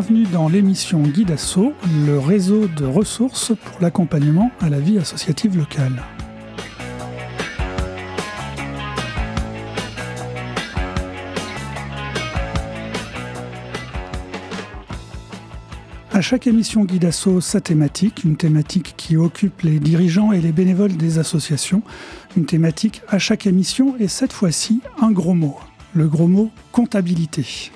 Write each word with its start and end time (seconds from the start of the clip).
Bienvenue 0.00 0.26
dans 0.32 0.48
l'émission 0.48 1.02
Guide 1.02 1.32
Asso, 1.32 1.72
le 2.06 2.20
réseau 2.20 2.68
de 2.68 2.84
ressources 2.84 3.52
pour 3.56 3.82
l'accompagnement 3.82 4.52
à 4.60 4.68
la 4.68 4.78
vie 4.78 4.96
associative 4.96 5.58
locale. 5.58 6.04
À 16.12 16.20
chaque 16.20 16.46
émission 16.46 16.84
Guide 16.84 17.06
Asso, 17.06 17.40
sa 17.40 17.60
thématique, 17.60 18.22
une 18.22 18.36
thématique 18.36 18.94
qui 18.96 19.16
occupe 19.16 19.62
les 19.62 19.80
dirigeants 19.80 20.30
et 20.30 20.40
les 20.40 20.52
bénévoles 20.52 20.96
des 20.96 21.18
associations, 21.18 21.82
une 22.36 22.46
thématique 22.46 23.02
à 23.08 23.18
chaque 23.18 23.48
émission 23.48 23.96
et 23.98 24.06
cette 24.06 24.32
fois-ci 24.32 24.80
un 25.02 25.10
gros 25.10 25.34
mot, 25.34 25.58
le 25.92 26.06
gros 26.06 26.28
mot 26.28 26.52
comptabilité. 26.70 27.72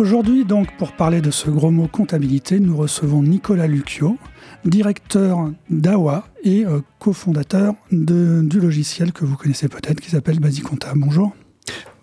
Aujourd'hui, 0.00 0.46
donc, 0.46 0.74
pour 0.78 0.92
parler 0.92 1.20
de 1.20 1.30
ce 1.30 1.50
gros 1.50 1.70
mot 1.70 1.86
comptabilité, 1.86 2.58
nous 2.58 2.74
recevons 2.74 3.22
Nicolas 3.22 3.66
Lucchio, 3.66 4.16
directeur 4.64 5.52
d'AWA 5.68 6.24
et 6.42 6.64
euh, 6.64 6.80
cofondateur 6.98 7.74
du 7.92 8.60
logiciel 8.60 9.12
que 9.12 9.26
vous 9.26 9.36
connaissez 9.36 9.68
peut-être 9.68 10.00
qui 10.00 10.08
s'appelle 10.08 10.40
Basicompta. 10.40 10.94
Bonjour. 10.96 11.34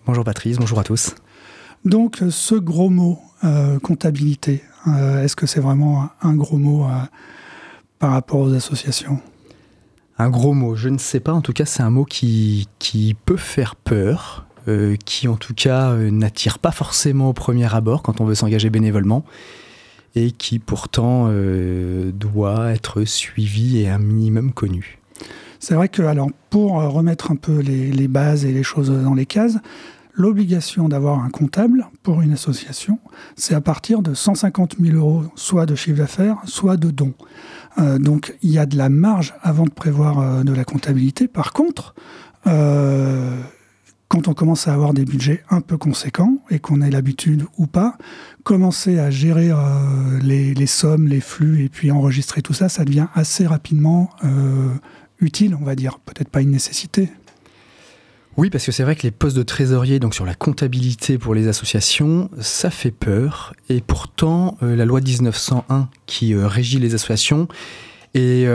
Bonjour 0.06 0.22
Patrice, 0.22 0.58
bonjour 0.58 0.78
à 0.78 0.84
tous. 0.84 1.16
Donc, 1.84 2.22
ce 2.30 2.54
gros 2.54 2.88
mot 2.88 3.18
euh, 3.42 3.80
comptabilité, 3.80 4.62
euh, 4.86 5.24
est-ce 5.24 5.34
que 5.34 5.48
c'est 5.48 5.60
vraiment 5.60 6.08
un 6.22 6.34
gros 6.34 6.56
mot 6.56 6.86
par 7.98 8.12
rapport 8.12 8.38
aux 8.38 8.54
associations? 8.54 9.18
Un 10.18 10.30
gros 10.30 10.54
mot, 10.54 10.76
je 10.76 10.88
ne 10.88 10.98
sais 10.98 11.18
pas. 11.18 11.32
En 11.32 11.40
tout 11.40 11.52
cas, 11.52 11.64
c'est 11.64 11.82
un 11.82 11.90
mot 11.90 12.04
qui, 12.04 12.68
qui 12.78 13.16
peut 13.24 13.36
faire 13.36 13.74
peur 13.74 14.47
euh, 14.68 14.96
qui 15.02 15.28
en 15.28 15.36
tout 15.36 15.54
cas 15.54 15.92
euh, 15.92 16.10
n'attire 16.10 16.58
pas 16.58 16.72
forcément 16.72 17.30
au 17.30 17.32
premier 17.32 17.72
abord 17.74 18.02
quand 18.02 18.20
on 18.20 18.26
veut 18.26 18.34
s'engager 18.34 18.68
bénévolement 18.68 19.24
et 20.14 20.30
qui 20.30 20.58
pourtant 20.58 21.28
euh, 21.28 22.12
doit 22.12 22.72
être 22.72 23.04
suivi 23.04 23.78
et 23.78 23.88
un 23.88 23.98
minimum 23.98 24.52
connu. 24.52 24.98
C'est 25.58 25.74
vrai 25.74 25.88
que 25.88 26.02
alors, 26.02 26.28
pour 26.50 26.74
remettre 26.74 27.30
un 27.30 27.36
peu 27.36 27.60
les, 27.60 28.08
bases 28.08 28.44
et 28.44 28.52
les 28.52 28.62
choses 28.62 28.90
dans 28.90 29.14
les 29.14 29.24
cases, 29.24 29.56
l'obligation 30.12 30.88
d'avoir 30.88 31.24
un 31.24 31.30
comptable 31.30 31.86
pour 32.02 32.20
une 32.20 32.34
association, 32.34 32.98
c'est 33.36 33.54
à 33.54 33.62
partir 33.62 34.02
de 34.02 34.12
150 34.12 34.76
000 34.78 34.96
euros, 34.98 35.24
soit 35.34 35.64
de 35.64 35.74
chiffre 35.74 35.98
d'affaires, 35.98 36.36
soit 36.44 36.76
de 36.76 36.90
dons. 36.90 37.14
donc 37.98 38.36
il 38.42 38.50
y 38.50 38.58
a 38.58 38.66
de 38.66 38.76
la 38.76 38.88
marge 38.88 39.34
avant 39.42 39.64
de 39.64 39.70
prévoir 39.70 40.44
de 40.44 40.52
la 40.52 40.64
comptabilité. 40.64 41.26
Par 41.26 41.52
contre, 41.52 41.94
quand 44.08 44.26
on 44.26 44.34
commence 44.34 44.66
à 44.68 44.74
avoir 44.74 44.94
des 44.94 45.04
budgets 45.04 45.42
un 45.50 45.60
peu 45.60 45.76
conséquents 45.76 46.38
et 46.50 46.58
qu'on 46.58 46.80
ait 46.80 46.90
l'habitude 46.90 47.44
ou 47.58 47.66
pas, 47.66 47.96
commencer 48.42 48.98
à 48.98 49.10
gérer 49.10 49.50
euh, 49.50 50.18
les, 50.22 50.66
sommes, 50.66 51.08
les 51.08 51.20
flux 51.20 51.64
et 51.64 51.68
puis 51.68 51.90
enregistrer 51.90 52.40
tout 52.40 52.54
ça, 52.54 52.70
ça 52.70 52.84
devient 52.84 53.06
assez 53.14 53.46
rapidement 53.46 54.10
euh, 54.24 54.70
utile, 55.20 55.54
on 55.60 55.64
va 55.64 55.74
dire. 55.74 55.98
Peut-être 55.98 56.30
pas 56.30 56.40
une 56.40 56.50
nécessité. 56.50 57.10
Oui, 58.38 58.50
parce 58.50 58.64
que 58.64 58.72
c'est 58.72 58.84
vrai 58.84 58.96
que 58.96 59.02
les 59.02 59.10
postes 59.10 59.36
de 59.36 59.42
trésorier, 59.42 59.98
donc 59.98 60.14
sur 60.14 60.24
la 60.24 60.34
comptabilité 60.34 61.18
pour 61.18 61.34
les 61.34 61.48
associations, 61.48 62.30
ça 62.40 62.70
fait 62.70 62.92
peur. 62.92 63.52
Et 63.68 63.82
pourtant, 63.82 64.56
euh, 64.62 64.74
la 64.74 64.86
loi 64.86 65.00
1901 65.00 65.90
qui 66.06 66.34
régit 66.34 66.78
les 66.78 66.94
associations 66.94 67.46
est 68.14 68.46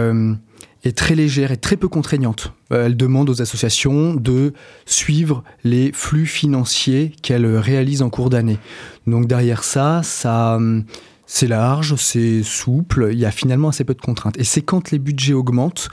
est 0.84 0.98
très 0.98 1.16
légère 1.16 1.52
et 1.52 1.58
très 1.58 1.78
peu 1.78 1.88
contraignante. 1.88 2.54
Euh, 2.72 2.86
elle 2.86 2.98
demande 2.98 3.30
aux 3.30 3.42
associations 3.42 4.14
de 4.14 4.54
suivre 4.86 5.44
les 5.64 5.92
flux 5.94 6.26
financiers 6.26 7.14
qu'elles 7.22 7.46
réalisent 7.46 8.02
en 8.02 8.10
cours 8.10 8.30
d'année. 8.30 8.60
Donc 9.08 9.28
derrière 9.28 9.64
ça, 9.64 10.02
ça 10.04 10.56
hum, 10.56 10.84
c'est 11.26 11.48
large, 11.48 11.96
c'est 11.96 12.44
souple, 12.44 13.10
il 13.12 13.20
y 13.20 13.26
a 13.26 13.32
finalement 13.32 13.70
assez 13.70 13.84
peu 13.84 13.94
de 13.94 14.02
contraintes. 14.02 14.38
Et 14.38 14.44
c'est 14.44 14.62
quand 14.62 14.92
les 14.92 15.00
budgets 15.00 15.34
augmentent 15.34 15.90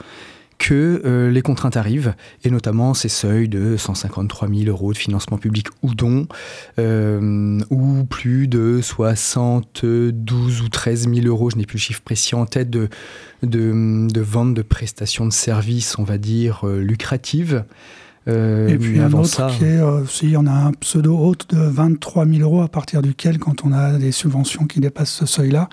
que 0.61 1.01
euh, 1.05 1.31
les 1.31 1.41
contraintes 1.41 1.75
arrivent, 1.75 2.13
et 2.43 2.51
notamment 2.51 2.93
ces 2.93 3.09
seuils 3.09 3.49
de 3.49 3.77
153 3.77 4.47
000 4.47 4.69
euros 4.69 4.93
de 4.93 4.97
financement 4.97 5.39
public 5.39 5.67
ou 5.81 5.95
don, 5.95 6.27
euh, 6.77 7.59
ou 7.71 8.03
plus 8.03 8.47
de 8.47 8.79
72 8.79 10.61
ou 10.61 10.69
13 10.69 11.09
000 11.11 11.25
euros, 11.25 11.49
je 11.49 11.55
n'ai 11.55 11.65
plus 11.65 11.77
le 11.77 11.81
chiffre 11.81 12.01
précis 12.01 12.35
en 12.35 12.45
tête, 12.45 12.69
de, 12.69 12.89
de, 13.41 14.07
de 14.07 14.21
vente 14.21 14.53
de 14.53 14.61
prestations 14.61 15.25
de 15.25 15.33
services, 15.33 15.97
on 15.97 16.03
va 16.03 16.19
dire, 16.19 16.67
euh, 16.67 16.79
lucratives. 16.79 17.65
Euh, 18.27 18.67
et 18.67 18.77
puis 18.77 18.99
un 18.99 19.11
autre 19.13 19.25
ça, 19.25 19.47
qui 19.57 19.63
est, 19.63 19.81
euh, 19.81 20.05
si 20.05 20.35
on 20.37 20.45
a 20.45 20.51
un 20.51 20.71
pseudo 20.73 21.17
haute 21.17 21.49
de 21.53 21.59
23 21.59 22.27
000 22.27 22.41
euros 22.41 22.61
à 22.61 22.67
partir 22.67 23.01
duquel, 23.01 23.39
quand 23.39 23.65
on 23.65 23.73
a 23.73 23.97
des 23.97 24.11
subventions 24.11 24.65
qui 24.65 24.79
dépassent 24.79 25.11
ce 25.11 25.25
seuil-là, 25.25 25.69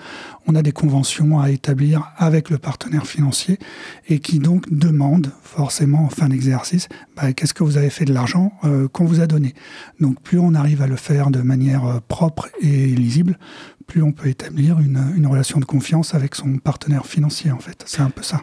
on 0.47 0.55
a 0.55 0.63
des 0.63 0.71
conventions 0.71 1.39
à 1.39 1.51
établir 1.51 2.11
avec 2.17 2.49
le 2.49 2.57
partenaire 2.57 3.05
financier 3.05 3.59
et 4.07 4.19
qui 4.19 4.39
donc 4.39 4.65
demandent 4.71 5.31
forcément 5.43 6.05
en 6.05 6.09
fin 6.09 6.29
d'exercice, 6.29 6.87
bah, 7.15 7.33
qu'est-ce 7.33 7.53
que 7.53 7.63
vous 7.63 7.77
avez 7.77 7.91
fait 7.91 8.05
de 8.05 8.13
l'argent 8.13 8.51
euh, 8.63 8.87
qu'on 8.87 9.05
vous 9.05 9.21
a 9.21 9.27
donné. 9.27 9.53
Donc 9.99 10.19
plus 10.21 10.39
on 10.39 10.55
arrive 10.55 10.81
à 10.81 10.87
le 10.87 10.95
faire 10.95 11.29
de 11.29 11.41
manière 11.41 12.01
propre 12.07 12.49
et 12.61 12.87
lisible, 12.87 13.37
plus 13.85 14.01
on 14.01 14.11
peut 14.11 14.27
établir 14.27 14.79
une, 14.79 15.13
une 15.15 15.27
relation 15.27 15.59
de 15.59 15.65
confiance 15.65 16.15
avec 16.15 16.33
son 16.33 16.57
partenaire 16.57 17.05
financier 17.05 17.51
en 17.51 17.59
fait. 17.59 17.83
C'est 17.85 18.01
un 18.01 18.09
peu 18.09 18.23
ça. 18.23 18.41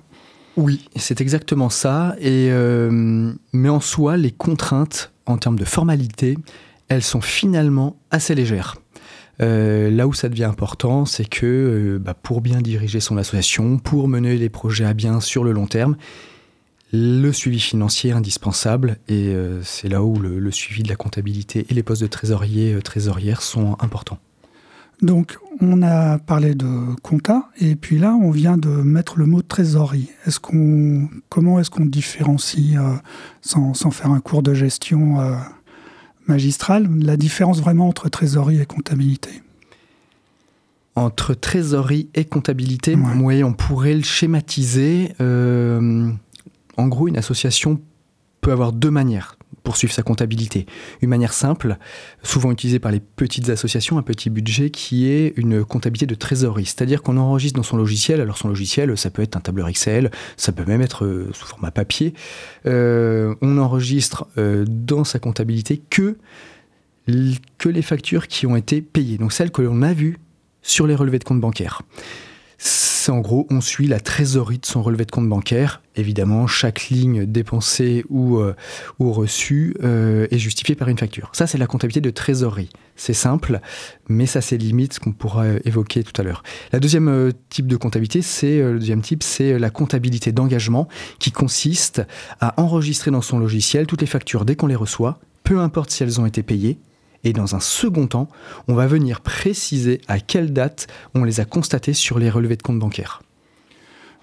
Oui, 0.56 0.89
c'est 0.97 1.21
exactement 1.21 1.69
ça. 1.69 2.17
Euh, 2.22 3.33
mais 3.53 3.69
en 3.69 3.81
soi, 3.81 4.17
les 4.17 4.31
contraintes 4.31 5.12
en 5.27 5.37
termes 5.37 5.59
de 5.59 5.65
formalité, 5.65 6.39
elles 6.89 7.03
sont 7.03 7.21
finalement 7.21 7.97
assez 8.11 8.34
légères. 8.34 8.77
Euh, 9.43 9.91
là 9.91 10.06
où 10.06 10.15
ça 10.15 10.31
devient 10.31 10.45
important, 10.45 11.05
c'est 11.05 11.28
que 11.28 11.45
euh, 11.45 11.99
bah, 11.99 12.15
pour 12.15 12.41
bien 12.41 12.62
diriger 12.62 13.00
son 13.00 13.19
association, 13.19 13.77
pour 13.77 14.09
mener 14.09 14.37
les 14.39 14.49
projets 14.49 14.87
à 14.87 14.95
bien 14.95 15.21
sur 15.21 15.45
le 15.45 15.53
long 15.53 15.66
terme, 15.66 15.97
le 16.93 17.33
suivi 17.33 17.61
financier 17.61 18.11
est 18.11 18.15
indispensable 18.15 18.97
et 19.09 19.34
c'est 19.62 19.89
là 19.89 20.05
où 20.05 20.19
le, 20.21 20.39
le, 20.39 20.50
suivi 20.53 20.84
de 20.84 20.89
la 20.89 20.95
comptabilité 20.95 21.66
et 21.69 21.75
les 21.75 21.83
postes 21.83 22.00
de 22.00 22.06
trésorier, 22.06 22.78
trésorière 22.83 23.43
sont 23.43 23.77
importants. 23.81 24.19
Donc, 25.03 25.39
on 25.61 25.83
a 25.83 26.19
parlé 26.19 26.55
de 26.55 26.95
compta, 27.03 27.51
et 27.61 27.77
puis 27.77 27.99
là, 27.99 28.15
on 28.15 28.31
vient 28.31 28.57
de 28.57 28.69
mettre 28.69 29.19
le 29.19 29.27
mot 29.27 29.43
trésorerie. 29.43 30.11
Est-ce 30.27 30.41
qu'on, 30.41 31.09
comment 31.29 31.61
est-ce 31.61 31.71
qu'on 31.71 31.84
différencie, 31.84 32.77
euh, 32.77 32.95
sans, 33.43 33.75
faire 33.91 34.11
un 34.11 34.21
cours 34.21 34.43
de 34.43 34.55
gestion 34.55 35.21
euh, 35.21 35.37
magistral, 36.27 36.89
la 37.01 37.17
différence 37.17 37.61
vraiment 37.61 37.89
entre 37.89 38.09
trésorerie 38.09 38.61
et 38.61 38.67
comptabilité? 38.67 39.43
Entre 40.95 41.34
trésorerie 41.34 42.09
et 42.15 42.25
comptabilité, 42.25 42.97
oui, 43.21 43.45
on 43.45 43.53
pourrait 43.53 43.95
le 43.95 44.03
schématiser. 44.03 45.13
Euh, 45.21 46.11
en 46.78 46.89
gros, 46.89 47.07
une 47.09 47.19
association 47.19 47.81
peut 48.41 48.51
avoir 48.51 48.73
deux 48.73 48.91
manières 48.91 49.35
poursuivre 49.66 49.93
sa 49.93 50.04
comptabilité. 50.04 50.65
Une 51.03 51.10
manière 51.10 51.32
simple, 51.32 51.77
souvent 52.22 52.53
utilisée 52.53 52.78
par 52.78 52.92
les 52.92 53.01
petites 53.01 53.48
associations, 53.48 53.98
un 53.98 54.03
petit 54.03 54.30
budget, 54.30 54.71
qui 54.71 55.09
est 55.09 55.33
une 55.36 55.65
comptabilité 55.65 56.07
de 56.07 56.15
trésorerie. 56.15 56.66
C'est-à-dire 56.66 57.03
qu'on 57.03 57.16
enregistre 57.16 57.57
dans 57.57 57.65
son 57.65 57.77
logiciel, 57.77 58.21
alors 58.21 58.39
son 58.39 58.47
logiciel, 58.47 58.97
ça 58.97 59.10
peut 59.10 59.22
être 59.22 59.36
un 59.36 59.41
tableur 59.41 59.66
Excel, 59.66 60.13
ça 60.36 60.53
peut 60.53 60.65
même 60.65 60.83
être 60.83 61.04
euh, 61.04 61.30
sous 61.33 61.47
format 61.47 61.72
papier, 61.72 62.15
euh, 62.66 63.34
on 63.42 63.59
enregistre 63.59 64.28
euh, 64.39 64.65
dans 64.68 65.03
sa 65.03 65.18
comptabilité 65.18 65.83
que, 65.91 66.16
que 67.59 67.68
les 67.68 67.83
factures 67.83 68.28
qui 68.28 68.47
ont 68.47 68.54
été 68.54 68.80
payées, 68.80 69.18
donc 69.18 69.33
celles 69.33 69.51
que 69.51 69.63
l'on 69.63 69.83
a 69.83 69.92
vues 69.92 70.18
sur 70.63 70.86
les 70.86 70.95
relevés 70.95 71.18
de 71.18 71.24
compte 71.24 71.41
bancaires. 71.41 71.83
C'est 72.58 73.12
en 73.12 73.20
gros, 73.20 73.47
on 73.50 73.60
suit 73.60 73.86
la 73.86 74.00
trésorerie 74.00 74.58
de 74.58 74.66
son 74.66 74.82
relevé 74.82 75.04
de 75.04 75.10
compte 75.10 75.28
bancaire. 75.28 75.82
Évidemment, 75.94 76.47
chaque 76.47 76.88
ligne 76.88 77.24
dépensée 77.24 78.04
ou, 78.08 78.38
euh, 78.38 78.54
ou 78.98 79.12
reçue 79.12 79.76
euh, 79.84 80.26
est 80.30 80.38
justifiée 80.38 80.74
par 80.74 80.88
une 80.88 80.98
facture. 80.98 81.30
Ça, 81.32 81.47
c'est 81.47 81.58
la 81.58 81.66
comptabilité 81.66 82.00
de 82.00 82.10
trésorerie. 82.10 82.70
C'est 82.97 83.14
simple, 83.14 83.60
mais 84.08 84.26
ça, 84.26 84.41
c'est 84.41 84.56
limite 84.56 84.94
ce 84.94 85.00
qu'on 85.00 85.12
pourra 85.12 85.47
évoquer 85.64 86.03
tout 86.03 86.18
à 86.20 86.24
l'heure. 86.24 86.42
La 86.72 86.80
deuxième 86.80 87.08
euh, 87.08 87.30
type 87.48 87.66
de 87.66 87.76
comptabilité, 87.76 88.22
c'est 88.22 88.58
le 88.58 88.78
deuxième 88.78 89.03
type, 89.03 89.22
c'est 89.22 89.58
la 89.58 89.70
comptabilité 89.70 90.32
d'engagement 90.32 90.88
qui 91.18 91.30
consiste 91.30 92.03
à 92.41 92.60
enregistrer 92.60 93.10
dans 93.10 93.22
son 93.22 93.38
logiciel 93.38 93.86
toutes 93.86 94.00
les 94.00 94.06
factures 94.06 94.44
dès 94.44 94.56
qu'on 94.56 94.66
les 94.66 94.74
reçoit, 94.74 95.20
peu 95.44 95.60
importe 95.60 95.91
si 95.91 96.03
elles 96.03 96.20
ont 96.20 96.26
été 96.26 96.42
payées 96.42 96.78
et 97.24 97.33
dans 97.33 97.54
un 97.54 97.60
second 97.60 98.07
temps, 98.07 98.28
on 98.68 98.74
va 98.74 98.86
venir 98.86 99.21
préciser 99.21 100.01
à 100.09 100.21
quelle 100.21 100.53
date 100.53 100.86
on 101.15 101.24
les 101.24 101.41
a 101.41 101.45
constatés 101.45 101.95
sur 101.95 102.18
les 102.18 102.30
relevés 102.30 102.57
de 102.57 102.63
compte 102.63 102.78
bancaire. 102.78 103.22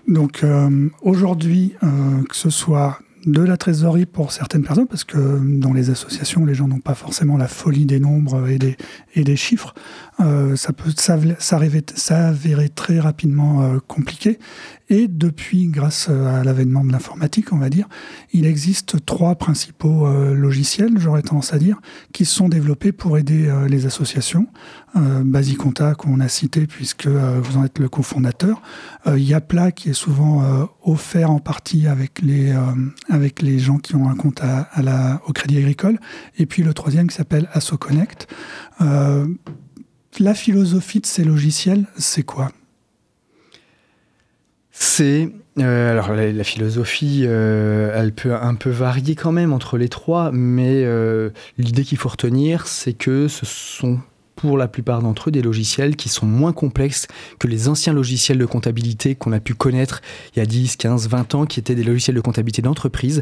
Donc 0.07 0.44
euh, 0.44 0.90
aujourd'hui, 1.01 1.74
euh, 1.84 2.24
que 2.24 2.36
ce 2.36 2.50
soit 2.50 3.00
de 3.25 3.42
la 3.42 3.56
trésorerie 3.56 4.06
pour 4.06 4.34
certaines 4.34 4.63
personnes, 4.63 4.88
parce 4.88 5.06
que 5.06 5.40
dans 5.42 5.72
les 5.72 5.90
associations, 5.90 6.44
les 6.44 6.54
gens 6.54 6.68
n'ont 6.68 6.81
pas 6.81 6.94
forcément 6.94 7.38
la 7.38 7.48
folie 7.48 7.86
des 7.86 8.01
nombres 8.01 8.50
et 8.50 9.24
des, 9.24 9.36
chiffres. 9.38 9.74
Euh, 10.19 10.57
ça 10.57 10.74
peut 10.74 10.92
s'avérer 10.94 12.68
très 12.68 13.00
rapidement 13.00 13.80
compliqué. 13.88 14.40
Et 14.89 15.07
depuis, 15.07 15.68
grâce 15.68 16.09
à 16.09 16.44
l'avènement 16.44 16.83
de 16.83 16.91
l'informatique, 16.91 17.53
on 17.53 17.57
va 17.57 17.69
dire, 17.69 17.88
il 18.31 18.45
existe 18.45 19.06
trois 19.06 19.35
principaux 19.35 20.07
euh, 20.07 20.33
logiciels, 20.33 20.94
j'aurais 20.97 21.21
tendance 21.21 21.53
à 21.53 21.57
dire, 21.57 21.80
qui 22.12 22.25
sont 22.25 22.50
développés 22.50 22.91
pour 22.91 23.18
aider 23.18 23.51
les 23.68 23.85
associations. 23.85 24.47
Basiconta, 24.95 25.95
qu'on 25.95 26.19
a 26.19 26.27
cité 26.27 26.68
puisque 26.68 27.07
vous 27.07 27.57
en 27.57 27.65
êtes 27.65 27.80
le 27.80 27.89
cofondateur. 27.89 28.62
Yapla, 29.07 29.71
qui 29.71 29.89
est 29.89 29.94
souvent 29.94 30.69
offert 30.83 31.31
en 31.31 31.39
partie 31.39 31.88
avec 31.88 32.21
les, 32.21 32.53
avec 33.09 33.41
les 33.41 33.57
gens 33.57 33.77
qui 33.77 33.95
ont 33.95 34.07
un 34.07 34.15
compte 34.15 34.41
à, 34.41 34.69
la, 34.83 35.19
au 35.25 35.33
Crédit 35.33 35.57
Agricole. 35.57 36.00
Et 36.38 36.45
puis 36.45 36.62
le 36.62 36.74
troisième 36.75 37.07
qui 37.07 37.15
s'appelle 37.15 37.50
AssoConnect. 37.53 38.27
Euh, 38.81 39.27
la 40.19 40.33
philosophie 40.33 41.00
de 41.00 41.06
ces 41.06 41.24
logiciels, 41.24 41.85
c'est 41.97 42.24
quoi? 42.24 42.51
C'est 44.83 45.31
euh, 45.59 45.91
alors 45.91 46.13
la, 46.13 46.44
philosophie, 46.44 47.24
euh, 47.25 47.91
elle 47.95 48.12
peut 48.12 48.35
un 48.35 48.56
peu 48.56 48.69
varier 48.69 49.15
quand 49.15 49.31
même 49.31 49.53
entre 49.53 49.77
les 49.77 49.88
trois, 49.88 50.31
mais 50.31 50.85
l'idée 51.57 51.83
qu'il 51.83 51.97
faut 51.97 52.09
retenir, 52.09 52.68
c'est 52.68 52.94
que 52.94 53.27
ce 53.27 53.45
sont 53.45 54.00
pour 54.35 54.57
la 54.57 54.68
plupart 54.68 55.01
d'entre 55.01 55.30
eux 55.30 55.31
des 55.31 55.41
logiciels 55.41 55.95
qui 55.95 56.09
sont 56.09 56.25
moins 56.25 56.53
complexes 56.53 57.07
que 57.39 57.47
les 57.47 57.69
anciens 57.69 57.94
logiciels 57.94 58.38
de 58.38 58.45
comptabilité 58.45 59.15
qu'on 59.15 59.31
a 59.31 59.39
pu 59.39 59.53
connaître 59.53 60.01
il 60.35 60.39
y 60.39 60.41
a 60.41 60.45
10, 60.45 60.75
15, 60.75 61.07
20 61.07 61.35
ans, 61.35 61.45
qui 61.45 61.59
étaient 61.59 61.75
des 61.75 61.83
logiciels 61.83 62.15
de 62.15 62.21
comptabilité 62.21 62.62
d'entreprise 62.62 63.21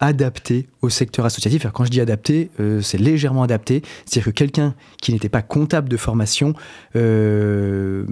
adaptés 0.00 0.66
au 0.82 0.88
secteur 0.88 1.24
associatif. 1.24 1.64
Alors 1.64 1.72
quand 1.72 1.84
je 1.84 1.90
dis 1.90 2.00
adapté, 2.00 2.50
euh, 2.60 2.80
c'est 2.82 2.98
légèrement 2.98 3.42
adapté. 3.42 3.82
C'est-à-dire 4.04 4.26
que 4.26 4.36
quelqu'un 4.36 4.74
qui 5.00 5.12
n'était 5.12 5.28
pas 5.28 5.42
comptable 5.42 5.88
de 5.88 5.96
formation 5.96 6.54
euh, 6.96 8.04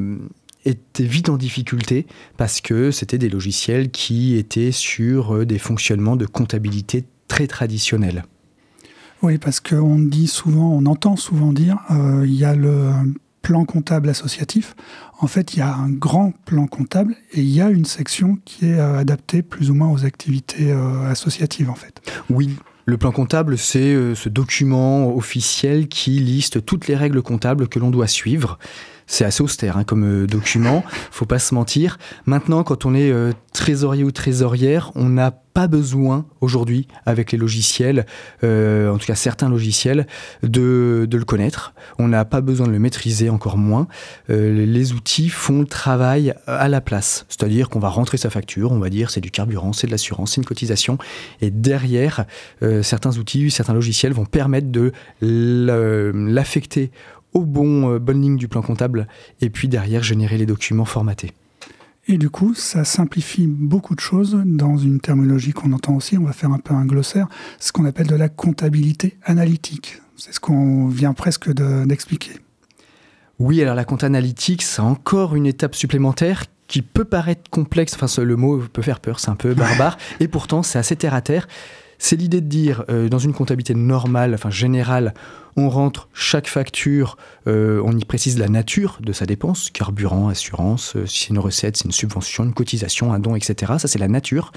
était 0.65 1.05
vite 1.05 1.29
en 1.29 1.37
difficulté 1.37 2.07
parce 2.37 2.61
que 2.61 2.91
c'était 2.91 3.19
des 3.19 3.29
logiciels 3.29 3.91
qui 3.91 4.37
étaient 4.37 4.73
sur 4.73 5.35
euh, 5.35 5.47
des 5.47 5.59
fonctionnements 5.59 6.17
de 6.17 6.27
comptabilité 6.27 7.05
très 7.29 7.47
traditionnels. 7.47 8.25
Oui, 9.25 9.39
parce 9.39 9.59
qu'on 9.59 9.99
dit 9.99 10.27
souvent, 10.27 10.71
on 10.71 10.85
entend 10.85 11.17
souvent 11.17 11.55
dire, 11.55 11.79
euh, 11.91 12.25
il 12.27 12.35
y 12.35 12.45
a 12.45 12.55
le 12.55 12.91
plan 13.41 13.65
comptable 13.65 14.11
associatif. 14.11 14.77
En 15.19 15.27
fait, 15.27 15.55
il 15.55 15.61
y 15.61 15.63
a 15.63 15.75
un 15.75 15.89
grand 15.89 16.35
plan 16.45 16.67
comptable 16.67 17.17
et 17.33 17.41
il 17.41 17.49
y 17.49 17.63
a 17.63 17.71
une 17.71 17.87
section 17.87 18.39
qui 18.45 18.67
est 18.67 18.79
euh, 18.79 18.99
adaptée 18.99 19.41
plus 19.43 19.71
ou 19.71 19.75
moins 19.75 19.91
aux 19.91 20.05
activités 20.05 20.73
euh, 20.73 21.11
associatives, 21.11 21.71
en 21.71 21.75
fait. 21.75 22.03
Oui, 22.29 22.57
le 22.85 22.99
plan 22.99 23.13
comptable, 23.13 23.57
c'est 23.57 24.15
ce 24.15 24.29
document 24.29 25.17
officiel 25.17 25.89
qui 25.89 26.21
liste 26.21 26.63
toutes 26.63 26.87
les 26.87 26.95
règles 26.95 27.23
comptables 27.23 27.67
que 27.69 27.79
l'on 27.79 27.91
doit 27.91 28.09
suivre. 28.09 28.59
C'est 29.06 29.25
assez 29.25 29.43
austère 29.43 29.77
hein, 29.77 29.85
comme 29.85 30.23
euh, 30.23 30.27
document, 30.27 30.83
faut 31.11 31.27
pas 31.27 31.39
se 31.39 31.55
mentir. 31.55 31.99
Maintenant, 32.27 32.62
quand 32.62 32.87
on 32.87 32.95
est 32.95 33.11
euh, 33.11 33.33
trésorier 33.53 34.03
ou 34.03 34.11
trésorière, 34.11 34.93
on 34.95 35.09
n'a 35.09 35.31
pas 35.31 35.69
besoin 35.69 36.27
aujourd'hui, 36.41 36.89
avec 37.06 37.31
les 37.31 37.39
logiciels, 37.39 38.06
euh, 38.43 38.91
en 38.91 38.99
tout 38.99 39.06
cas 39.06 39.15
certains 39.15 39.49
logiciels, 39.49 40.09
de, 40.43 41.09
le 41.09 41.25
connaître. 41.25 41.75
On 41.99 42.09
n'a 42.09 42.25
pas 42.25 42.41
besoin 42.41 42.67
de 42.67 42.73
le 42.73 42.81
maîtriser, 42.81 43.31
encore 43.31 43.56
moins. 43.56 43.87
les 44.29 44.93
outils 44.95 45.29
font 45.29 45.61
le 45.61 45.67
travail 45.67 46.35
à 46.49 46.69
la 46.69 46.81
place. 46.81 47.25
C'est-à-dire 47.29 47.69
qu'on 47.69 47.79
va 47.79 47.89
rentrer 47.89 48.17
sa 48.17 48.31
facture, 48.31 48.73
on 48.73 48.81
va 48.81 48.91
dire 48.91 49.11
c'est 49.11 49.21
du 49.21 49.31
carburant, 49.31 49.73
c'est 49.73 49.87
de 49.87 49.93
l'assurance, 49.93 50.33
c'est 50.33 50.41
une 50.41 50.45
cotisation. 50.45 50.99
Et 51.41 51.53
derrière, 51.53 52.25
certains 52.83 53.17
outils, 53.17 53.49
certains 53.53 53.75
logiciels 53.75 54.12
vont 54.12 54.25
permettre 54.25 54.73
de 54.73 54.93
l'affecter 55.21 56.91
au 57.35 57.43
bon 57.43 57.91
euh, 57.91 57.99
bonne 57.99 58.23
ligne 58.23 58.37
du 58.37 58.49
plan 58.49 58.63
comptable 58.63 59.07
et 59.41 59.51
puis 59.51 59.69
derrière 59.69 60.03
générer 60.03 60.39
les 60.39 60.47
documents 60.47 60.85
formatés. 60.85 61.33
Et 62.07 62.19
du 62.19 62.29
coup, 62.29 62.55
ça 62.55 62.85
simplifie 62.85 63.47
beaucoup 63.47 63.95
de 63.95 64.01
choses 64.01 64.43
dans 64.45 64.77
une 64.77 65.01
terminologie 65.01 65.53
qu'on 65.53 65.73
entend 65.73 65.95
aussi, 65.95 66.19
on 66.19 66.25
va 66.25 66.33
faire 66.33 66.51
un 66.51 66.59
peu 66.59 66.75
un 66.75 66.85
glossaire, 66.85 67.29
ce 67.59 67.73
qu'on 67.73 67.87
appelle 67.87 68.07
de 68.07 68.15
la 68.15 68.29
comptabilité 68.29 69.17
analytique. 69.25 70.03
C'est 70.17 70.33
ce 70.33 70.41
qu'on 70.41 70.89
vient 70.89 71.15
presque 71.15 71.51
d'expliquer. 71.53 72.33
oui, 73.39 73.63
alors 73.63 73.75
la 73.75 73.85
compte 73.85 74.05
analytique, 74.05 74.63
c'est 74.63 74.83
encore 74.83 75.35
une 75.35 75.47
étape 75.47 75.75
supplémentaire 75.75 76.45
qui 76.69 76.83
peut 76.83 77.05
paraître 77.05 77.51
complexe, 77.51 77.97
enfin 78.01 78.23
le 78.23 78.37
mot 78.37 78.59
peut 78.59 78.83
faire 78.83 79.01
peur, 79.01 79.19
c'est 79.19 79.31
un 79.31 79.37
peu 79.37 79.55
barbare, 79.55 79.97
et 80.21 80.29
pourtant 80.29 80.63
c'est 80.63 80.79
assez 80.79 80.97
terre 80.97 81.15
à 81.15 81.21
terre. 81.21 81.49
C'est 81.99 82.17
l'idée 82.17 82.41
de 82.41 82.49
dire, 82.49 82.85
euh, 82.88 83.08
dans 83.08 83.19
une 83.19 83.32
comptabilité 83.32 83.75
normale, 83.75 84.35
enfin 84.35 84.50
générale, 84.50 85.14
on 85.56 85.69
rentre 85.69 86.08
chaque 86.12 86.49
facture, 86.49 87.17
euh, 87.46 87.81
on 87.85 87.96
y 87.96 88.05
précise 88.05 88.38
la 88.38 88.49
nature 88.49 88.99
de 89.00 89.12
sa 89.12 89.26
dépense, 89.26 89.70
carburant, 89.70 90.29
assurance, 90.29 90.96
euh, 90.96 91.06
si 91.06 91.25
c'est 91.25 91.29
une 91.31 91.38
recette, 91.38 91.76
c'est 91.76 91.85
une 91.85 91.93
subvention, 91.93 92.44
une 92.44 92.55
cotisation, 92.55 93.12
un 93.12 93.19
don, 93.19 93.37
etc. 93.37 93.75
Ça, 93.79 93.88
c'est 93.88 93.99
la 93.99 94.08
nature. 94.08 94.52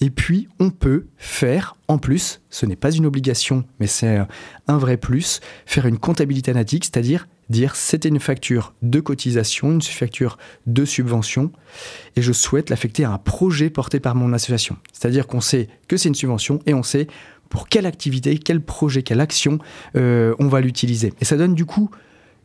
Et 0.00 0.10
puis, 0.10 0.48
on 0.58 0.70
peut 0.70 1.06
faire, 1.18 1.76
en 1.88 1.98
plus, 1.98 2.40
ce 2.48 2.64
n'est 2.64 2.76
pas 2.76 2.90
une 2.90 3.04
obligation, 3.04 3.64
mais 3.80 3.86
c'est 3.86 4.18
un 4.66 4.78
vrai 4.78 4.96
plus, 4.96 5.40
faire 5.66 5.86
une 5.86 5.98
comptabilité 5.98 6.50
analytique, 6.50 6.84
c'est-à-dire 6.84 7.26
dire 7.50 7.76
c'était 7.76 8.08
une 8.08 8.20
facture 8.20 8.74
de 8.80 9.00
cotisation, 9.00 9.72
une 9.72 9.82
facture 9.82 10.38
de 10.66 10.84
subvention, 10.84 11.52
et 12.16 12.22
je 12.22 12.32
souhaite 12.32 12.70
l'affecter 12.70 13.04
à 13.04 13.10
un 13.10 13.18
projet 13.18 13.68
porté 13.68 14.00
par 14.00 14.14
mon 14.14 14.32
association. 14.32 14.76
C'est-à-dire 14.92 15.26
qu'on 15.26 15.40
sait 15.40 15.68
que 15.88 15.96
c'est 15.96 16.08
une 16.08 16.14
subvention 16.14 16.60
et 16.64 16.72
on 16.72 16.82
sait 16.82 17.08
pour 17.48 17.68
quelle 17.68 17.86
activité, 17.86 18.38
quel 18.38 18.60
projet, 18.60 19.02
quelle 19.02 19.20
action 19.20 19.58
euh, 19.96 20.34
on 20.38 20.46
va 20.46 20.60
l'utiliser. 20.60 21.12
Et 21.20 21.24
ça 21.24 21.36
donne 21.36 21.54
du 21.54 21.66
coup 21.66 21.90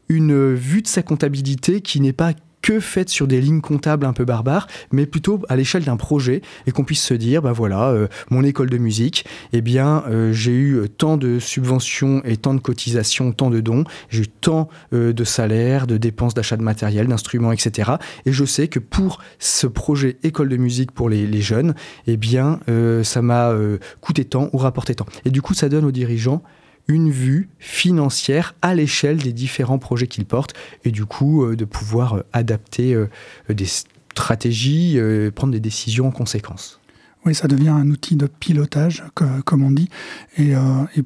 une 0.10 0.54
vue 0.54 0.82
de 0.82 0.88
sa 0.88 1.04
comptabilité 1.04 1.82
qui 1.82 2.02
n'est 2.02 2.14
pas 2.14 2.34
que 2.66 2.80
faite 2.80 3.10
sur 3.10 3.28
des 3.28 3.42
lignes 3.42 3.62
comptables 3.62 4.08
un 4.08 4.14
peu 4.14 4.26
barbares, 4.26 4.66
mais 4.92 5.06
plutôt 5.06 5.40
à 5.50 5.56
l'échelle 5.56 5.84
d'un 5.84 5.98
projet 5.98 6.42
et 6.66 6.72
qu'on 6.72 6.84
puisse 6.84 7.04
se 7.04 7.14
dire, 7.14 7.44
bah 7.44 7.52
voilà, 7.52 7.90
euh, 7.90 8.08
mon 8.32 8.44
école 8.44 8.72
de 8.72 8.80
musique, 8.80 9.24
eh 9.54 9.62
bien, 9.62 10.04
euh, 10.08 10.34
j'ai 10.34 10.56
eu 10.56 10.90
tant 10.90 11.18
de 11.18 11.38
subventions 11.38 12.24
et 12.26 12.38
tant 12.38 12.56
de 12.56 12.60
cotisations, 12.60 13.34
tant 13.34 13.52
de 13.52 13.60
dons, 13.62 13.84
j'ai 14.10 14.24
eu 14.24 14.28
tant 14.28 14.68
de 14.92 15.24
salaires, 15.24 15.86
de 15.86 15.98
dépenses 15.98 16.34
d'achat 16.34 16.58
de 16.58 16.64
matériel, 16.64 17.06
d'instruments, 17.06 17.52
etc. 17.52 17.92
Et 18.26 18.32
je 18.32 18.46
sais 18.46 18.68
que 18.68 18.80
pour 18.80 19.20
ce 19.38 19.68
projet 19.68 20.18
école 20.24 20.50
de 20.50 20.58
musique 20.58 20.92
pour 20.92 21.08
les, 21.08 21.28
les 21.28 21.42
jeunes, 21.42 21.76
eh 22.08 22.18
bien, 22.18 22.60
ça 23.04 23.22
m'a 23.22 23.54
coûté 24.02 24.26
tant 24.26 24.50
ou 24.54 24.58
rapporté 24.58 24.96
tant. 24.96 25.06
Et 25.24 25.30
du 25.30 25.44
coup, 25.44 25.54
ça 25.54 25.70
donne 25.70 25.86
aux 25.86 25.92
dirigeants 25.92 26.42
une 26.88 27.10
vue 27.10 27.50
financière 27.60 28.56
à 28.62 28.76
l'échelle 28.76 29.18
des 29.18 29.34
différents 29.34 29.80
projets 29.80 30.08
qu'ils 30.08 30.26
portent 30.26 30.54
et 30.84 30.92
du 30.92 31.06
coup 31.06 31.44
euh, 31.44 31.56
de 31.56 31.66
pouvoir 31.66 32.16
euh, 32.16 32.26
adapter 32.34 32.94
euh, 32.94 33.08
des 33.50 33.66
stratégies, 33.66 34.98
prendre 35.36 35.52
des 35.52 35.60
décisions 35.60 36.08
en 36.08 36.12
conséquence. 36.12 36.80
Oui, 37.26 37.36
ça 37.36 37.50
devient 37.50 37.70
un 37.70 37.90
outil 37.90 38.16
de 38.16 38.28
pilotage, 38.28 39.04
comme 39.44 39.62
on 39.64 39.72
dit. 39.72 39.90
Et, 40.38 40.54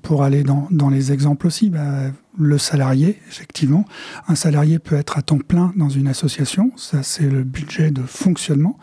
pour 0.04 0.22
aller 0.22 0.44
dans, 0.44 0.90
les 0.90 1.12
exemples 1.12 1.48
aussi, 1.48 1.72
bah, 1.72 2.12
le 2.38 2.58
salarié, 2.60 3.20
effectivement. 3.30 3.86
Un 4.28 4.36
salarié 4.36 4.78
peut 4.78 4.96
être 4.96 5.18
à 5.18 5.24
temps 5.24 5.40
plein 5.40 5.74
dans 5.76 5.90
une 5.90 6.08
association, 6.08 6.72
ça 6.76 7.02
c'est 7.02 7.28
le 7.28 7.44
budget 7.44 7.90
de 7.90 8.04
fonctionnement. 8.04 8.78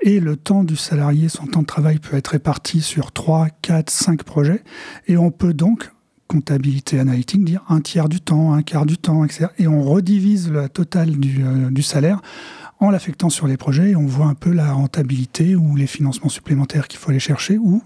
Et 0.00 0.20
le 0.20 0.36
temps 0.36 0.64
du 0.64 0.76
salarié, 0.76 1.28
son 1.28 1.46
temps 1.46 1.62
de 1.62 1.66
travail 1.66 1.98
peut 1.98 2.16
être 2.16 2.28
réparti 2.28 2.80
sur 2.80 3.12
3, 3.12 3.48
4, 3.60 3.90
5 3.90 4.22
projets. 4.22 4.62
Et 5.06 5.18
on 5.18 5.30
peut 5.30 5.52
donc 5.52 5.90
comptabilité 6.28 6.98
analytique, 6.98 7.44
dire 7.44 7.62
un 7.68 7.80
tiers 7.80 8.08
du 8.08 8.20
temps, 8.20 8.52
un 8.52 8.62
quart 8.62 8.86
du 8.86 8.98
temps, 8.98 9.24
etc. 9.24 9.46
Et 9.58 9.68
on 9.68 9.82
redivise 9.82 10.50
la 10.50 10.68
totale 10.68 11.12
du, 11.16 11.44
euh, 11.44 11.70
du 11.70 11.82
salaire 11.82 12.20
en 12.80 12.90
l'affectant 12.90 13.30
sur 13.30 13.46
les 13.46 13.56
projets 13.56 13.90
et 13.90 13.96
on 13.96 14.06
voit 14.06 14.26
un 14.26 14.34
peu 14.34 14.50
la 14.50 14.72
rentabilité 14.72 15.56
ou 15.56 15.76
les 15.76 15.86
financements 15.86 16.28
supplémentaires 16.28 16.88
qu'il 16.88 16.98
faut 16.98 17.10
aller 17.10 17.20
chercher 17.20 17.58
ou 17.58 17.82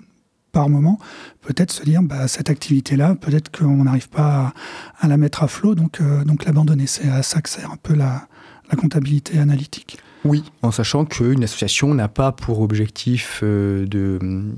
par 0.53 0.69
moment 0.69 0.99
peut-être 1.43 1.71
se 1.71 1.85
dire 1.85 2.03
bah, 2.03 2.27
cette 2.27 2.51
activité-là, 2.51 3.15
peut-être 3.15 3.57
qu'on 3.57 3.85
n'arrive 3.85 4.09
pas 4.09 4.53
à, 4.99 5.07
la 5.07 5.17
mettre 5.17 5.45
à 5.45 5.49
flot, 5.49 5.75
donc, 5.75 6.01
euh, 6.01 6.25
donc 6.25 6.45
l'abandonner. 6.45 6.87
C'est 6.87 7.09
à 7.09 7.23
ça 7.23 7.41
que 7.41 7.49
sert 7.49 7.71
un 7.71 7.77
peu 7.77 7.95
la 7.95 8.27
comptabilité 8.77 9.39
analytique. 9.39 9.99
Oui, 10.25 10.45
en 10.63 10.71
sachant 10.71 11.05
qu'une 11.07 11.45
association 11.45 11.95
n'a 11.95 12.09
pas 12.09 12.33
pour 12.33 12.61
objectif 12.61 13.41
euh, 13.43 13.87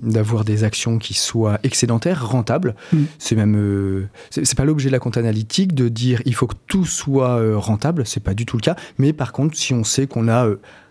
d'avoir 0.02 0.44
des 0.44 0.64
actions 0.64 0.98
qui 0.98 1.14
soient 1.14 1.58
excédentaires, 1.62 2.26
rentables. 2.26 2.74
Mm. 2.92 3.02
C'est 3.18 3.36
même 3.36 3.56
euh, 3.56 4.08
c'est 4.30 4.56
pas 4.56 4.64
l'objet 4.64 4.88
de 4.88 4.92
la 4.92 4.98
compte 4.98 5.16
analytique 5.16 5.74
de 5.74 5.88
dire 5.88 6.20
il 6.24 6.34
faut 6.34 6.48
que 6.48 6.56
tout 6.66 6.84
soit 6.84 7.38
euh, 7.38 7.56
rentable, 7.56 8.06
c'est 8.06 8.22
pas 8.22 8.34
du 8.34 8.44
tout 8.44 8.56
le 8.56 8.62
cas. 8.62 8.76
Mais 8.98 9.12
par 9.12 9.32
contre, 9.32 9.56
si 9.56 9.72
on 9.72 9.84
sait 9.84 10.06
qu'on 10.08 10.28
a 10.28 10.48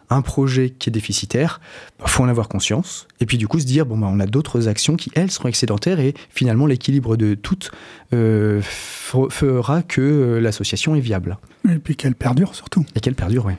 un 0.10 0.22
projet 0.22 0.70
qui 0.70 0.90
est 0.90 0.92
déficitaire, 0.92 1.60
il 2.00 2.04
bah, 2.04 2.08
faut 2.08 2.24
en 2.24 2.30
avoir 2.30 2.48
conscience. 2.48 3.08
Et 3.20 3.25
puis 3.25 3.38
du 3.38 3.50
coup 3.50 3.60
se 3.60 3.66
dire, 3.66 3.86
bon, 3.86 3.98
bah, 3.98 4.08
on 4.10 4.22
a 4.22 4.25
d'autres 4.25 4.70
actions 4.70 4.96
qui, 4.96 5.12
elles, 5.16 5.32
seront 5.32 5.50
excédentaires 5.50 6.00
et 6.00 6.13
finalement 6.30 6.66
l'équilibre 6.66 7.18
de 7.18 7.34
toutes 7.34 7.72
fera 8.12 9.84
que 9.84 10.40
l'association 10.42 10.96
est 10.96 11.01
viable. 11.01 11.38
Et 11.70 11.75
puis 11.75 11.98
qu'elle 11.98 12.16
perdure 12.16 12.56
surtout. 12.56 12.86
Et 12.96 13.01
qu'elle 13.01 13.16
perdure, 13.16 13.46
oui. 13.46 13.54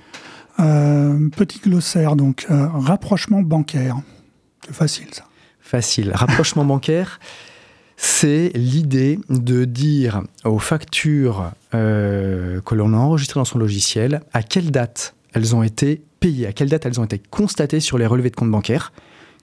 Euh, 0.62 1.28
petit 1.36 1.58
glossaire, 1.58 2.16
donc, 2.16 2.46
euh, 2.50 2.68
rapprochement 2.68 3.42
bancaire. 3.42 3.96
C'est 4.64 4.74
facile, 4.74 5.08
ça. 5.12 5.24
Facile. 5.60 6.12
Rapprochement 6.14 6.64
bancaire, 6.66 7.18
c'est 7.96 8.50
l'idée 8.54 9.18
de 9.28 9.64
dire 9.64 10.22
aux 10.44 10.58
factures 10.58 11.52
euh, 11.74 12.60
que 12.60 12.74
l'on 12.74 12.94
a 12.94 12.96
enregistrées 12.96 13.40
dans 13.40 13.44
son 13.44 13.58
logiciel 13.58 14.22
à 14.32 14.42
quelle 14.42 14.70
date 14.70 15.14
elles 15.32 15.56
ont 15.56 15.62
été 15.62 16.02
payées, 16.20 16.46
à 16.46 16.52
quelle 16.52 16.68
date 16.68 16.86
elles 16.86 17.00
ont 17.00 17.04
été 17.04 17.18
constatées 17.18 17.80
sur 17.80 17.98
les 17.98 18.06
relevés 18.06 18.30
de 18.30 18.36
compte 18.36 18.50
bancaire 18.50 18.92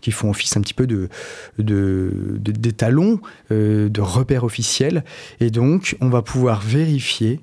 qui 0.02 0.12
font 0.12 0.30
office 0.30 0.56
un 0.56 0.62
petit 0.62 0.74
peu 0.74 0.88
de, 0.88 1.10
d'étalons, 1.58 3.20
euh, 3.52 3.90
de 3.90 4.02
repères 4.02 4.44
officiels. 4.44 5.04
Et 5.40 5.52
donc, 5.52 5.98
on 6.00 6.10
va 6.10 6.22
pouvoir 6.22 6.62
vérifier 6.62 7.42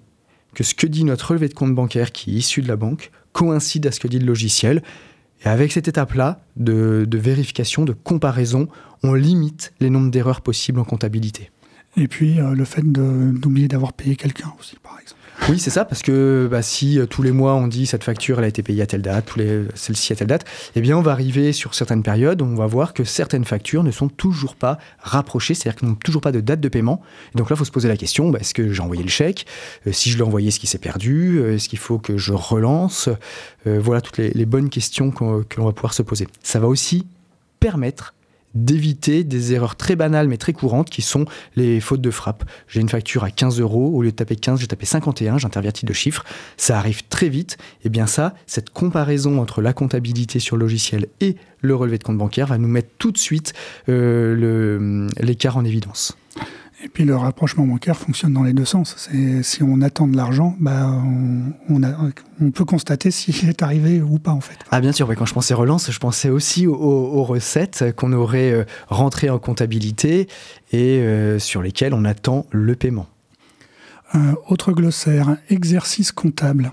que 0.56 0.64
ce 0.64 0.74
que 0.74 0.86
dit 0.86 1.04
notre 1.04 1.28
relevé 1.28 1.48
de 1.48 1.54
compte 1.54 1.74
bancaire 1.74 2.12
qui 2.12 2.34
est 2.34 2.38
issu 2.38 2.62
de 2.62 2.68
la 2.68 2.76
banque 2.76 3.10
coïncide 3.32 3.86
à 3.86 3.92
ce 3.92 4.00
que 4.00 4.08
dit 4.08 4.18
le 4.18 4.24
logiciel. 4.24 4.82
Et 5.44 5.48
avec 5.48 5.70
cette 5.70 5.86
étape-là 5.86 6.40
de, 6.56 7.06
vérification, 7.12 7.84
de 7.84 7.92
comparaison, 7.92 8.66
on 9.02 9.12
limite 9.12 9.74
les 9.80 9.90
nombres 9.90 10.10
d'erreurs 10.10 10.40
possibles 10.40 10.80
en 10.80 10.84
comptabilité. 10.84 11.50
Et 11.98 12.08
puis 12.08 12.40
euh, 12.40 12.54
le 12.54 12.64
fait 12.64 12.90
d'oublier 12.90 13.68
d'avoir 13.68 13.92
payé 13.92 14.16
quelqu'un 14.16 14.50
aussi, 14.58 14.76
par 14.82 14.98
exemple. 14.98 15.20
Oui, 15.48 15.60
c'est 15.60 15.70
ça, 15.70 15.84
parce 15.84 16.02
que 16.02 16.48
bah, 16.50 16.60
si 16.60 16.98
euh, 16.98 17.06
tous 17.06 17.22
les 17.22 17.30
mois 17.30 17.54
on 17.54 17.68
dit 17.68 17.86
cette 17.86 18.02
facture 18.02 18.40
a 18.40 18.48
été 18.48 18.64
payée 18.64 18.82
à 18.82 18.86
telle 18.86 19.02
date, 19.02 19.30
celle-ci 19.74 20.12
à 20.12 20.16
telle 20.16 20.26
date, 20.26 20.44
eh 20.74 20.80
bien 20.80 20.98
on 20.98 21.02
va 21.02 21.12
arriver 21.12 21.52
sur 21.52 21.74
certaines 21.74 22.02
périodes, 22.02 22.42
on 22.42 22.56
va 22.56 22.66
voir 22.66 22.94
que 22.94 23.04
certaines 23.04 23.44
factures 23.44 23.84
ne 23.84 23.92
sont 23.92 24.08
toujours 24.08 24.56
pas 24.56 24.78
rapprochées, 24.98 25.54
c'est-à-dire 25.54 25.78
qu'elles 25.78 25.88
n'ont 25.88 25.94
toujours 25.94 26.20
pas 26.20 26.32
de 26.32 26.40
date 26.40 26.60
de 26.60 26.68
paiement. 26.68 27.00
Et 27.32 27.38
donc 27.38 27.48
là, 27.48 27.54
il 27.54 27.58
faut 27.58 27.64
se 27.64 27.70
poser 27.70 27.86
la 27.88 27.96
question 27.96 28.30
bah, 28.30 28.40
est-ce 28.40 28.54
que 28.54 28.72
j'ai 28.72 28.82
envoyé 28.82 29.04
le 29.04 29.08
chèque? 29.08 29.46
Euh, 29.86 29.92
Si 29.92 30.10
je 30.10 30.16
l'ai 30.16 30.24
envoyé, 30.24 30.48
est-ce 30.48 30.58
qu'il 30.58 30.68
s'est 30.68 30.78
perdu? 30.78 31.38
Euh, 31.38 31.54
Est-ce 31.54 31.68
qu'il 31.68 31.78
faut 31.78 31.98
que 31.98 32.16
je 32.16 32.32
relance? 32.32 33.08
Voilà 33.64 34.00
toutes 34.00 34.18
les, 34.18 34.30
les 34.30 34.46
bonnes 34.46 34.68
questions 34.70 35.10
que 35.10 35.24
l'on 35.56 35.64
va 35.64 35.72
pouvoir 35.72 35.92
se 35.92 36.02
poser. 36.02 36.28
Ça 36.42 36.60
va 36.60 36.68
aussi 36.68 37.04
permettre 37.58 38.14
d'éviter 38.56 39.24
des 39.24 39.52
erreurs 39.52 39.76
très 39.76 39.96
banales 39.96 40.28
mais 40.28 40.36
très 40.36 40.52
courantes 40.52 40.90
qui 40.90 41.02
sont 41.02 41.26
les 41.54 41.80
fautes 41.80 42.00
de 42.00 42.10
frappe. 42.10 42.44
J'ai 42.68 42.80
une 42.80 42.88
facture 42.88 43.24
à 43.24 43.30
15 43.30 43.60
euros, 43.60 43.92
au 43.94 44.02
lieu 44.02 44.10
de 44.10 44.16
taper 44.16 44.36
15, 44.36 44.60
j'ai 44.60 44.66
tapé 44.66 44.86
51, 44.86 45.38
j'intervertis 45.38 45.86
de 45.86 45.92
chiffres, 45.92 46.24
ça 46.56 46.78
arrive 46.78 47.06
très 47.08 47.28
vite. 47.28 47.58
Et 47.84 47.88
bien 47.88 48.06
ça, 48.06 48.34
cette 48.46 48.70
comparaison 48.70 49.40
entre 49.40 49.62
la 49.62 49.72
comptabilité 49.72 50.38
sur 50.38 50.56
le 50.56 50.62
logiciel 50.62 51.06
et 51.20 51.36
le 51.60 51.74
relevé 51.74 51.98
de 51.98 52.04
compte 52.04 52.18
bancaire 52.18 52.46
va 52.46 52.58
nous 52.58 52.68
mettre 52.68 52.88
tout 52.98 53.12
de 53.12 53.18
suite 53.18 53.52
euh, 53.88 55.08
l'écart 55.20 55.56
en 55.56 55.64
évidence. 55.64 56.16
Et 56.84 56.88
puis 56.88 57.04
le 57.04 57.16
rapprochement 57.16 57.66
bancaire 57.66 57.96
fonctionne 57.96 58.34
dans 58.34 58.42
les 58.42 58.52
deux 58.52 58.66
sens. 58.66 59.08
Si 59.42 59.62
on 59.62 59.80
attend 59.80 60.06
de 60.06 60.16
l'argent, 60.16 60.54
bah, 60.60 61.02
on, 61.70 62.50
peut 62.50 62.64
constater 62.66 63.10
s'il 63.10 63.48
est 63.48 63.62
arrivé 63.62 64.02
ou 64.02 64.18
pas 64.18 64.32
en 64.32 64.42
fait. 64.42 64.58
Ah 64.70 64.80
bien 64.80 64.92
sûr, 64.92 65.12
quand 65.14 65.24
je 65.24 65.32
pensais 65.32 65.54
relance, 65.54 65.90
je 65.90 65.98
pensais 65.98 66.28
aussi 66.28 66.66
aux, 66.66 67.24
recettes 67.24 67.94
qu'on 67.96 68.12
aurait 68.12 68.52
euh, 68.52 68.64
rentrées 68.88 69.30
en 69.30 69.38
comptabilité 69.38 70.28
et 70.70 70.98
euh, 70.98 71.38
sur 71.38 71.62
lesquelles 71.62 71.94
on 71.94 72.04
attend 72.04 72.46
le 72.50 72.76
paiement. 72.76 73.06
Euh, 74.14 74.34
autre 74.48 74.72
glossaire, 74.72 75.38
exercice 75.48 76.12
comptable. 76.12 76.72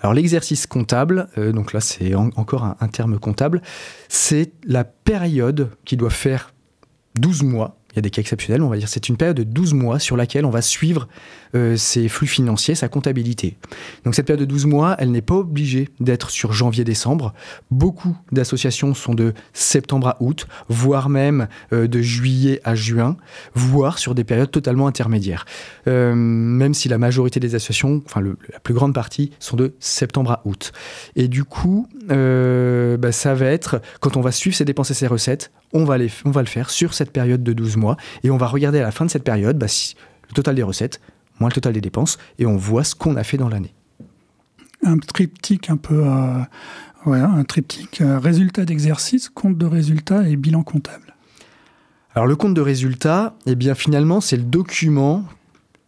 Alors 0.00 0.14
l'exercice 0.14 0.66
comptable, 0.66 1.28
donc 1.36 1.72
là 1.72 1.80
c'est 1.80 2.16
encore 2.16 2.64
un, 2.64 2.76
un 2.80 2.88
terme 2.88 3.20
comptable, 3.20 3.62
c'est 4.08 4.50
la 4.66 4.82
période 4.82 5.70
qui 5.84 5.96
doit 5.96 6.10
faire 6.10 6.52
12 7.14 7.44
mois 7.44 7.76
il 7.92 7.96
y 7.96 7.98
a 7.98 8.02
des 8.02 8.10
cas 8.10 8.20
exceptionnels, 8.20 8.62
on 8.62 8.68
va 8.68 8.76
dire 8.76 8.88
c'est 8.88 9.08
une 9.08 9.16
période 9.16 9.36
de 9.36 9.44
12 9.44 9.74
mois 9.74 9.98
sur 9.98 10.16
laquelle 10.16 10.44
on 10.44 10.50
va 10.50 10.62
suivre 10.62 11.08
euh, 11.54 11.76
ses 11.76 12.08
flux 12.08 12.26
financiers, 12.26 12.74
sa 12.74 12.88
comptabilité. 12.88 13.58
Donc 14.04 14.14
cette 14.14 14.26
période 14.26 14.40
de 14.40 14.50
12 14.50 14.66
mois, 14.66 14.96
elle 14.98 15.10
n'est 15.10 15.20
pas 15.22 15.34
obligée 15.34 15.90
d'être 16.00 16.30
sur 16.30 16.52
janvier-décembre. 16.52 17.34
Beaucoup 17.70 18.16
d'associations 18.30 18.94
sont 18.94 19.14
de 19.14 19.34
septembre 19.52 20.08
à 20.08 20.16
août, 20.20 20.46
voire 20.68 21.08
même 21.08 21.48
euh, 21.72 21.86
de 21.86 22.00
juillet 22.00 22.60
à 22.64 22.74
juin, 22.74 23.16
voire 23.54 23.98
sur 23.98 24.14
des 24.14 24.24
périodes 24.24 24.50
totalement 24.50 24.86
intermédiaires. 24.86 25.44
Euh, 25.88 26.14
même 26.14 26.74
si 26.74 26.88
la 26.88 26.98
majorité 26.98 27.38
des 27.38 27.54
associations, 27.54 28.02
enfin 28.06 28.22
la 28.22 28.60
plus 28.60 28.74
grande 28.74 28.94
partie, 28.94 29.30
sont 29.38 29.56
de 29.56 29.74
septembre 29.78 30.32
à 30.32 30.42
août. 30.44 30.72
Et 31.16 31.28
du 31.28 31.44
coup, 31.44 31.86
bah, 32.08 33.12
ça 33.12 33.34
va 33.34 33.46
être, 33.46 33.82
quand 34.00 34.16
on 34.16 34.20
va 34.20 34.32
suivre 34.32 34.56
ses 34.56 34.64
dépenses 34.64 34.90
et 34.90 34.94
ses 34.94 35.06
recettes, 35.06 35.50
on 35.72 35.84
va, 35.84 35.98
les, 35.98 36.10
on 36.24 36.30
va 36.30 36.40
le 36.40 36.48
faire 36.48 36.70
sur 36.70 36.94
cette 36.94 37.10
période 37.10 37.42
de 37.42 37.52
12 37.52 37.76
mois 37.76 37.96
et 38.24 38.30
on 38.30 38.36
va 38.36 38.46
regarder 38.46 38.78
à 38.78 38.82
la 38.82 38.90
fin 38.90 39.04
de 39.04 39.10
cette 39.10 39.24
période 39.24 39.58
bah, 39.58 39.66
le 40.28 40.34
total 40.34 40.54
des 40.54 40.62
recettes 40.62 41.00
moins 41.38 41.48
le 41.48 41.54
total 41.54 41.72
des 41.72 41.80
dépenses 41.80 42.18
et 42.38 42.46
on 42.46 42.56
voit 42.56 42.84
ce 42.84 42.94
qu'on 42.94 43.16
a 43.16 43.24
fait 43.24 43.36
dans 43.36 43.48
l'année. 43.48 43.74
Un 44.84 44.98
triptyque 44.98 45.70
un 45.70 45.76
peu, 45.76 46.04
euh, 46.04 46.42
un 47.06 47.44
triptyque 47.44 48.00
euh, 48.00 48.18
résultat 48.18 48.64
d'exercice, 48.64 49.28
compte 49.28 49.56
de 49.56 49.66
résultat 49.66 50.28
et 50.28 50.36
bilan 50.36 50.62
comptable. 50.62 51.14
Alors 52.14 52.26
le 52.26 52.36
compte 52.36 52.54
de 52.54 52.60
résultat, 52.60 53.36
eh 53.46 53.54
bien 53.54 53.74
finalement 53.74 54.20
c'est 54.20 54.36
le 54.36 54.42
document, 54.42 55.24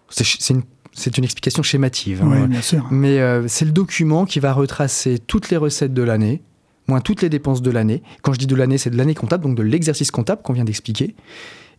c'est 0.09 0.51
une 0.51 0.63
c'est 0.95 1.19
une 1.19 1.25
explication 1.25 1.63
schémative. 1.63 2.23
Hein, 2.23 2.47
bien 2.47 2.63
sûr. 2.63 2.87
Mais 2.91 3.19
euh, 3.19 3.47
c'est 3.49 3.65
le 3.65 3.73
document 3.73 4.25
qui 4.25 4.41
va 4.41 4.53
retracer 4.53 5.19
toutes 5.19 5.51
les 5.51 5.57
recettes 5.57 5.93
de 5.93 6.03
l'année, 6.03 6.41
moins 6.87 7.01
toutes 7.01 7.21
les 7.21 7.29
dépenses 7.29 7.63
de 7.63 7.71
l'année. 7.71 8.03
Quand 8.23 8.33
je 8.33 8.39
dis 8.39 8.47
de 8.47 8.55
l'année, 8.55 8.79
c'est 8.79 8.91
de 8.91 8.97
l'année 8.97 9.15
comptable, 9.15 9.43
donc 9.43 9.57
de 9.57 9.63
l'exercice 9.63 10.11
comptable 10.11 10.43
qu'on 10.43 10.53
vient 10.53 10.65
d'expliquer. 10.65 11.15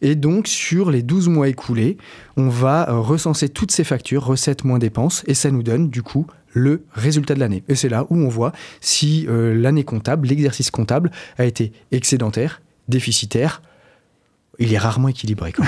Et 0.05 0.13
donc, 0.13 0.47
sur 0.47 0.91
les 0.91 1.01
12 1.01 1.29
mois 1.29 1.49
écoulés, 1.49 1.97
on 2.37 2.47
va 2.47 2.87
euh, 2.91 2.99
recenser 2.99 3.49
toutes 3.49 3.71
ces 3.71 3.83
factures, 3.83 4.23
recettes 4.23 4.63
moins 4.63 4.77
dépenses, 4.77 5.23
et 5.25 5.33
ça 5.33 5.49
nous 5.49 5.63
donne 5.63 5.89
du 5.89 6.03
coup 6.03 6.27
le 6.53 6.83
résultat 6.91 7.33
de 7.33 7.39
l'année. 7.39 7.63
Et 7.69 7.73
c'est 7.73 7.89
là 7.89 8.05
où 8.11 8.15
on 8.15 8.27
voit 8.27 8.51
si 8.81 9.25
euh, 9.27 9.55
l'année 9.55 9.83
comptable, 9.83 10.27
l'exercice 10.27 10.69
comptable, 10.69 11.09
a 11.39 11.45
été 11.45 11.71
excédentaire, 11.91 12.61
déficitaire. 12.87 13.63
Il 14.59 14.71
est 14.73 14.77
rarement 14.77 15.07
équilibré. 15.07 15.53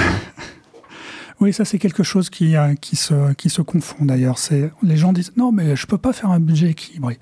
Oui, 1.40 1.54
ça 1.54 1.66
c'est 1.66 1.78
quelque 1.78 2.02
chose 2.02 2.32
qui, 2.32 2.56
euh, 2.56 2.74
qui, 2.74 2.96
se, 2.96 3.34
qui 3.34 3.52
se 3.52 3.62
confond 3.62 4.06
d'ailleurs. 4.06 4.40
Les 4.82 4.98
gens 4.98 5.14
disent 5.14 5.34
non 5.38 5.52
mais 5.52 5.76
je 5.76 5.86
ne 5.86 5.88
peux 5.88 6.00
pas 6.00 6.12
faire 6.12 6.32
un 6.32 6.40
budget 6.40 6.72
équilibré. 6.72 7.20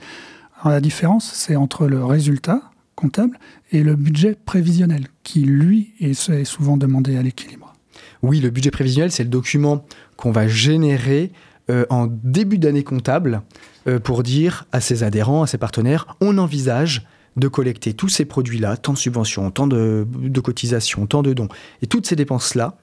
Alors 0.61 0.71
la 0.71 0.79
différence 0.79 1.29
c'est 1.33 1.57
entre 1.57 1.85
le 1.87 2.01
résultat 2.01 2.61
comptable 2.95 3.37
et 3.71 3.83
le 3.83 3.95
budget 3.95 4.35
prévisionnel, 4.45 5.07
qui 5.23 5.41
lui 5.41 5.93
est, 5.99 6.13
souvent 6.45 6.77
demandé 6.77 7.17
à 7.17 7.21
l'équilibre. 7.21 7.73
Oui, 8.21 8.39
le 8.39 8.49
budget 8.49 8.71
prévisionnel, 8.71 9.11
c'est 9.11 9.23
le 9.23 9.29
document 9.29 9.85
qu'on 10.17 10.31
va 10.31 10.47
générer 10.47 11.31
euh, 11.69 11.85
en 11.89 12.07
début 12.07 12.57
d'année 12.57 12.83
comptable 12.83 13.41
euh, 13.87 13.99
pour 13.99 14.23
dire 14.23 14.65
à 14.71 14.81
ses 14.81 15.03
adhérents, 15.03 15.43
à 15.43 15.47
ses 15.47 15.57
partenaires, 15.57 16.15
on 16.21 16.37
envisage 16.37 17.07
de 17.35 17.47
collecter 17.47 17.93
tous 17.93 18.09
ces 18.09 18.25
produits-là, 18.25 18.77
tant 18.77 18.93
de 18.93 18.97
subventions, 18.97 19.51
tant 19.51 19.67
de, 19.67 20.05
cotisations, 20.43 21.05
tant 21.05 21.21
de 21.21 21.33
dons, 21.33 21.49
et 21.81 21.87
toutes 21.87 22.07
ces 22.07 22.15
dépenses-là, 22.15 22.77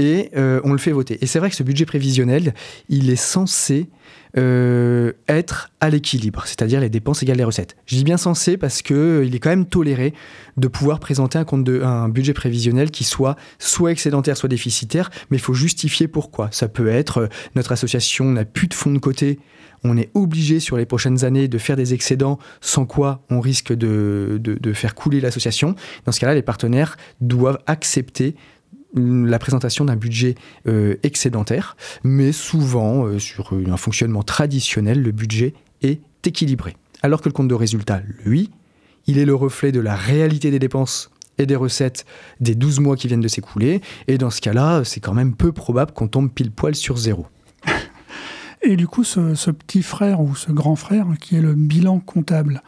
et 0.00 0.30
euh, 0.34 0.62
on 0.64 0.72
le 0.72 0.78
fait 0.78 0.92
voter. 0.92 1.18
Et 1.20 1.26
c'est 1.26 1.38
vrai 1.38 1.50
que 1.50 1.56
ce 1.56 1.62
budget 1.62 1.84
prévisionnel, 1.84 2.54
il 2.88 3.10
est 3.10 3.16
censé 3.16 3.90
euh, 4.38 5.12
être 5.28 5.70
à 5.80 5.90
l'équilibre, 5.90 6.44
c'est-à-dire 6.46 6.80
les 6.80 6.88
dépenses 6.88 7.22
égales 7.22 7.36
les 7.36 7.44
recettes. 7.44 7.76
Je 7.84 7.96
dis 7.96 8.04
bien 8.04 8.16
censé 8.16 8.56
parce 8.56 8.80
que 8.80 8.94
euh, 8.94 9.30
est 9.30 9.38
quand 9.38 9.50
même 9.50 9.66
toléré 9.66 10.14
de 10.56 10.68
pouvoir 10.68 11.00
présenter 11.00 11.38
un, 11.38 12.08
budget 12.08 12.32
prévisionnel 12.32 12.90
qui 12.90 13.04
soit 13.04 13.36
soit 13.58 13.92
excédentaire, 13.92 14.38
soit 14.38 14.48
déficitaire, 14.48 15.10
mais 15.30 15.36
il 15.36 15.40
faut 15.40 15.52
justifier 15.52 16.08
pourquoi. 16.08 16.48
Ça 16.50 16.68
peut 16.68 16.88
être 16.88 17.28
notre 17.54 17.72
association 17.72 18.24
n'a 18.24 18.46
plus 18.46 18.68
de 18.68 18.74
fonds 18.74 18.92
de 18.92 18.98
côté, 18.98 19.38
on 19.84 19.98
est 19.98 20.10
obligé 20.14 20.60
sur 20.60 20.78
les 20.78 20.86
prochaines 20.86 21.24
années 21.24 21.48
de 21.48 21.58
faire 21.58 21.76
des 21.76 21.92
excédents, 21.92 22.38
sans 22.62 22.86
quoi 22.86 23.22
on 23.30 23.40
risque 23.40 23.72
de, 23.72 24.38
de 24.42 24.72
faire 24.72 24.94
couler 24.94 25.20
l'association. 25.20 25.74
Dans 26.04 26.12
ce 26.12 26.20
cas-là, 26.20 26.34
les 26.34 26.42
partenaires 26.42 26.96
doivent 27.20 27.58
accepter 27.66 28.34
la 28.94 29.38
présentation 29.38 29.84
d'un 29.84 29.96
budget 29.96 30.34
euh, 30.66 30.96
excédentaire, 31.02 31.76
mais 32.02 32.32
souvent, 32.32 33.06
euh, 33.06 33.18
sur 33.18 33.52
un 33.52 33.76
fonctionnement 33.76 34.22
traditionnel, 34.22 35.02
le 35.02 35.12
budget 35.12 35.54
est 35.82 36.00
équilibré. 36.26 36.76
Alors 37.02 37.22
que 37.22 37.28
le 37.28 37.32
compte 37.32 37.48
de 37.48 37.54
résultat, 37.54 38.02
lui, 38.24 38.50
il 39.06 39.18
est 39.18 39.24
le 39.24 39.34
reflet 39.34 39.72
de 39.72 39.80
la 39.80 39.94
réalité 39.94 40.50
des 40.50 40.58
dépenses 40.58 41.10
et 41.38 41.46
des 41.46 41.56
recettes 41.56 42.04
des 42.40 42.54
12 42.54 42.80
mois 42.80 42.96
qui 42.96 43.08
viennent 43.08 43.20
de 43.20 43.28
s'écouler, 43.28 43.80
et 44.08 44.18
dans 44.18 44.30
ce 44.30 44.40
cas-là, 44.40 44.82
c'est 44.84 45.00
quand 45.00 45.14
même 45.14 45.34
peu 45.34 45.52
probable 45.52 45.92
qu'on 45.92 46.08
tombe 46.08 46.30
pile 46.30 46.50
poil 46.50 46.74
sur 46.74 46.98
zéro. 46.98 47.26
Et 48.62 48.76
du 48.76 48.86
coup, 48.86 49.04
ce, 49.04 49.50
petit 49.50 49.82
frère 49.82 50.20
ou 50.20 50.34
ce 50.34 50.52
grand 50.52 50.76
frère, 50.76 51.06
qui 51.18 51.36
est 51.36 51.40
le 51.40 51.54
bilan 51.54 51.98
comptable, 51.98 52.62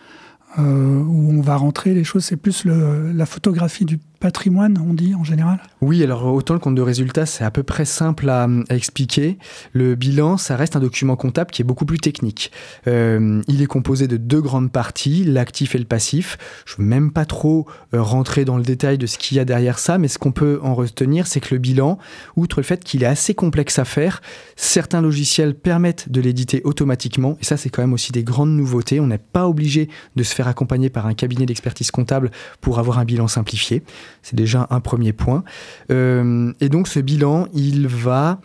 euh, 0.59 0.63
où 0.63 1.33
on 1.33 1.43
va 1.43 1.57
rentrer 1.57 1.93
les 1.93 2.03
choses, 2.03 2.25
c'est 2.25 2.37
plus 2.37 2.65
la 2.65 3.27
photographie 3.27 3.85
du 3.85 3.99
patrimoine, 4.23 4.79
on 4.89 4.95
dit 4.95 5.17
en 5.17 5.25
général 5.25 5.59
Oui, 5.81 6.03
alors 6.05 6.33
autant 6.33 6.55
le 6.55 6.61
compte 6.61 6.77
de 6.77 6.83
résultat, 6.83 7.27
c'est 7.27 7.43
à 7.43 7.51
peu 7.51 7.65
près 7.65 7.85
simple 7.85 8.31
à, 8.31 8.47
expliquer. 8.71 9.37
Le 9.73 9.97
bilan, 9.97 10.37
ça 10.37 10.55
reste 10.55 10.77
un 10.77 10.81
document 10.81 11.17
comptable 11.17 11.51
qui 11.51 11.61
est 11.61 11.65
beaucoup 11.65 11.87
plus 11.87 11.99
technique. 11.99 12.53
Euh, 12.87 13.43
il 13.49 13.63
est 13.63 13.67
composé 13.67 14.07
de 14.07 14.17
deux 14.17 14.41
grandes 14.41 14.71
parties, 14.71 15.25
l'actif 15.25 15.75
et 15.75 15.79
le 15.79 15.87
passif. 15.87 16.39
Je 16.67 16.75
ne 16.75 16.85
veux 16.85 16.89
même 16.89 17.11
pas 17.11 17.25
trop 17.25 17.67
euh, 17.95 18.01
rentrer 18.01 18.45
dans 18.45 18.57
le 18.57 18.63
détail 18.63 18.97
de 18.97 19.07
ce 19.07 19.19
qu'il 19.19 19.39
y 19.39 19.41
a 19.41 19.45
derrière 19.45 19.81
ça, 19.81 19.99
mais 19.99 20.07
ce 20.07 20.21
qu'on 20.21 20.31
peut 20.31 20.61
en 20.63 20.77
retenir, 20.77 21.27
c'est 21.27 21.41
que 21.41 21.53
le 21.53 21.59
bilan, 21.59 21.99
outre 22.37 22.61
le 22.61 22.65
fait 22.65 22.85
qu'il 22.85 23.03
est 23.03 23.07
assez 23.07 23.35
complexe 23.35 23.81
à 23.81 23.85
faire, 23.85 24.23
certains 24.55 25.01
logiciels 25.01 25.57
permettent 25.57 26.13
de 26.13 26.21
l'éditer 26.21 26.61
automatiquement, 26.63 27.37
et 27.41 27.45
ça 27.45 27.57
c'est 27.57 27.71
quand 27.71 27.83
même 27.83 27.93
aussi 27.93 28.13
des 28.13 28.23
grandes 28.23 28.53
nouveautés. 28.53 29.01
On 29.01 29.09
n'est 29.09 29.19
pas 29.19 29.49
obligé 29.49 29.89
de 30.15 30.23
se 30.23 30.33
faire 30.33 30.47
accompagner 30.47 30.91
par 30.91 31.07
un 31.07 31.15
cabinet 31.15 31.45
d'expertise 31.45 31.91
comptable 31.91 32.31
pour 32.61 32.79
avoir 32.79 33.01
un 33.01 33.05
bilan 33.05 33.27
simplifié. 33.27 33.83
C'est 34.23 34.37
déjà 34.37 34.67
un 34.71 34.81
premier 34.81 35.13
point. 35.13 35.45
et 35.91 36.69
donc 36.69 36.89
ce 36.89 37.01
bilan, 37.01 37.47
il 37.55 37.87
va 37.89 38.41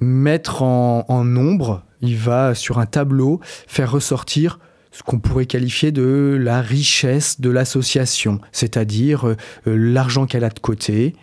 mettre 0.00 0.62
en, 0.62 1.04
en 1.08 1.24
nombre, 1.24 1.84
il 2.00 2.16
va 2.16 2.54
sur 2.54 2.78
un 2.78 2.86
tableau 2.86 3.40
faire 3.44 3.90
ressortir 3.90 4.58
ce 4.94 5.02
qu'on 5.02 5.18
pourrait 5.18 5.46
qualifier 5.46 5.90
de 5.90 6.38
la 6.40 6.60
richesse 6.60 7.40
de 7.40 7.50
l'association, 7.50 8.40
c'est-à-dire 8.52 9.26
euh, 9.26 9.36
euh, 9.66 9.76
l'argent 9.76 10.26
qu'elle 10.26 10.44
a 10.44 10.50
de 10.50 10.60
côté, 10.60 11.16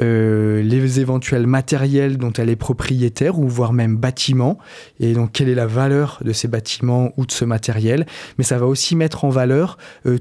euh, 0.00 0.62
les 0.62 1.00
éventuels 1.00 1.48
matériels 1.48 2.18
dont 2.18 2.32
elle 2.32 2.50
est 2.50 2.56
propriétaire 2.56 3.40
ou 3.40 3.48
voire 3.48 3.72
même 3.72 3.96
bâtiments, 3.96 4.58
et 5.00 5.12
donc 5.12 5.32
quelle 5.32 5.48
est 5.48 5.56
la 5.56 5.66
valeur 5.66 6.20
de 6.24 6.32
ces 6.32 6.46
bâtiments 6.46 7.12
ou 7.16 7.26
de 7.26 7.32
ce 7.32 7.44
matériel. 7.44 8.06
Mais 8.38 8.44
ça 8.44 8.58
va 8.58 8.66
aussi 8.66 8.94
mettre 8.94 9.24
en 9.24 9.30
valeur 9.30 9.76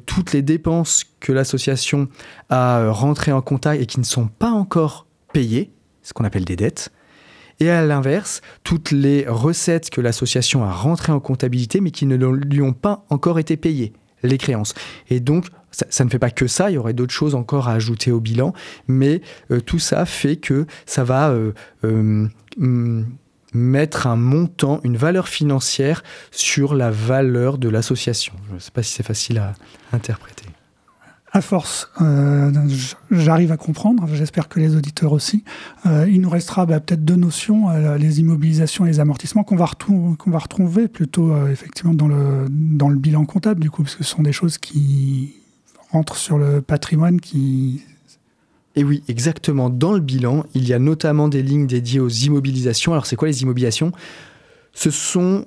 toutes 0.06 0.34
les 0.34 0.42
dépenses 0.42 1.04
que 1.20 1.32
l'association 1.32 2.08
a 2.50 2.90
rentrées 2.90 3.34
en 3.34 3.42
contact 3.42 3.82
et 3.82 3.86
qui 3.86 4.00
ne 4.00 4.06
sont 4.06 4.28
pas 4.28 4.50
encore 4.50 5.06
payées, 5.32 5.72
ce 6.02 6.14
qu'on 6.14 6.24
appelle 6.24 6.46
des 6.46 6.56
dettes. 6.56 6.90
Et 7.60 7.70
à 7.70 7.86
l'inverse, 7.86 8.42
toutes 8.64 8.92
les 8.92 9.26
recettes 9.28 9.90
que 9.90 10.02
l'association 10.02 10.64
a 10.64 10.72
rentrées 10.72 11.12
en 11.12 11.20
comptabilité, 11.20 11.80
mais 11.82 11.92
qui 11.92 12.06
ne 12.06 12.16
lui 12.16 12.62
ont 12.62 12.74
pas 12.74 13.06
encore 13.10 13.40
été 13.40 13.58
payées, 13.58 13.94
les 14.24 14.38
créances. 14.38 14.74
Et 15.10 15.20
donc, 15.20 15.48
ça, 15.72 16.06
ne 16.06 16.10
fait 16.10 16.20
pas 16.20 16.32
que 16.32 16.48
ça, 16.48 16.70
il 16.70 16.76
y 16.76 16.78
aurait 16.78 16.94
d'autres 16.94 17.14
choses 17.14 17.36
encore 17.36 17.68
à 17.68 17.74
ajouter 17.74 18.12
au 18.12 18.20
bilan, 18.20 18.54
mais 18.88 19.22
euh, 19.52 19.60
tout 19.60 19.80
ça 19.80 20.06
fait 20.06 20.38
que 20.38 20.66
ça 20.86 21.04
va 21.04 21.32
euh, 21.32 21.52
euh, 21.84 23.04
mettre 23.54 24.08
un 24.08 24.16
montant, 24.16 24.80
une 24.84 24.98
valeur 24.98 25.28
financière 25.28 26.04
sur 26.32 26.76
la 26.76 26.92
valeur 26.92 27.58
de 27.58 27.70
l'association. 27.70 28.34
Je 28.50 28.56
ne 28.56 28.60
sais 28.60 28.72
pas 28.72 28.84
si 28.84 28.94
c'est 28.94 29.04
facile 29.04 29.38
à 29.40 29.54
interpréter 29.92 30.45
à 31.36 31.42
force, 31.42 31.90
euh, 32.02 32.50
j'arrive 33.12 33.52
à 33.52 33.58
comprendre, 33.58 34.08
j'espère 34.14 34.48
que 34.48 34.58
les 34.58 34.78
auditeurs 34.78 35.12
aussi. 35.12 35.44
Euh, 35.86 36.08
il 36.10 36.22
nous 36.22 36.30
restera 36.30 36.66
bah, 36.66 36.80
peut-être 36.80 37.04
deux 37.04 37.18
notions, 37.18 37.70
euh, 37.70 37.98
les 37.98 38.22
immobilisations 38.22 38.86
et 38.86 38.88
les 38.88 39.02
amortissements, 39.02 39.44
qu'on 39.44 39.58
va, 39.58 39.68
retrouver 40.38 40.88
plutôt 40.88 41.36
effectivement 41.48 41.94
dans 41.94 42.08
le, 42.08 42.46
dans 42.50 42.88
le 42.88 42.98
bilan 42.98 43.26
comptable, 43.26 43.60
du 43.60 43.70
coup, 43.70 43.84
parce 43.84 43.96
que 43.96 44.06
ce 44.06 44.12
sont 44.12 44.24
des 44.24 44.32
choses 44.32 44.58
qui 44.58 45.36
rentrent 45.92 46.16
sur 46.16 46.38
le 46.38 46.62
patrimoine 46.62 47.20
qui... 47.20 47.84
Et 48.78 48.86
oui, 48.86 49.04
exactement. 49.10 49.70
Dans 49.70 49.92
le 49.92 50.00
bilan, 50.00 50.46
il 50.54 50.66
y 50.66 50.74
a 50.74 50.80
notamment 50.80 51.28
des 51.28 51.44
lignes 51.44 51.68
dédiées 51.68 52.00
aux 52.00 52.10
immobilisations. 52.10 52.94
Alors, 52.94 53.06
c'est 53.06 53.18
quoi 53.18 53.28
les 53.28 53.42
immobilisations? 53.42 53.92
Ce 54.74 54.90
sont... 54.90 55.44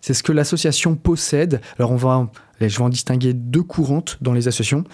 c'est 0.00 0.14
ce 0.14 0.22
que 0.24 0.32
l'association 0.32 0.96
possède. 0.96 1.60
Alors, 1.78 1.92
on 1.92 1.96
va 1.96 2.30
je 2.68 2.76
vais 2.76 2.84
en 2.84 2.88
distinguer 2.88 3.32
deux 3.32 3.62
courantes 3.62 4.18
dans 4.20 4.32
les 4.32 4.48
associations. 4.48 4.84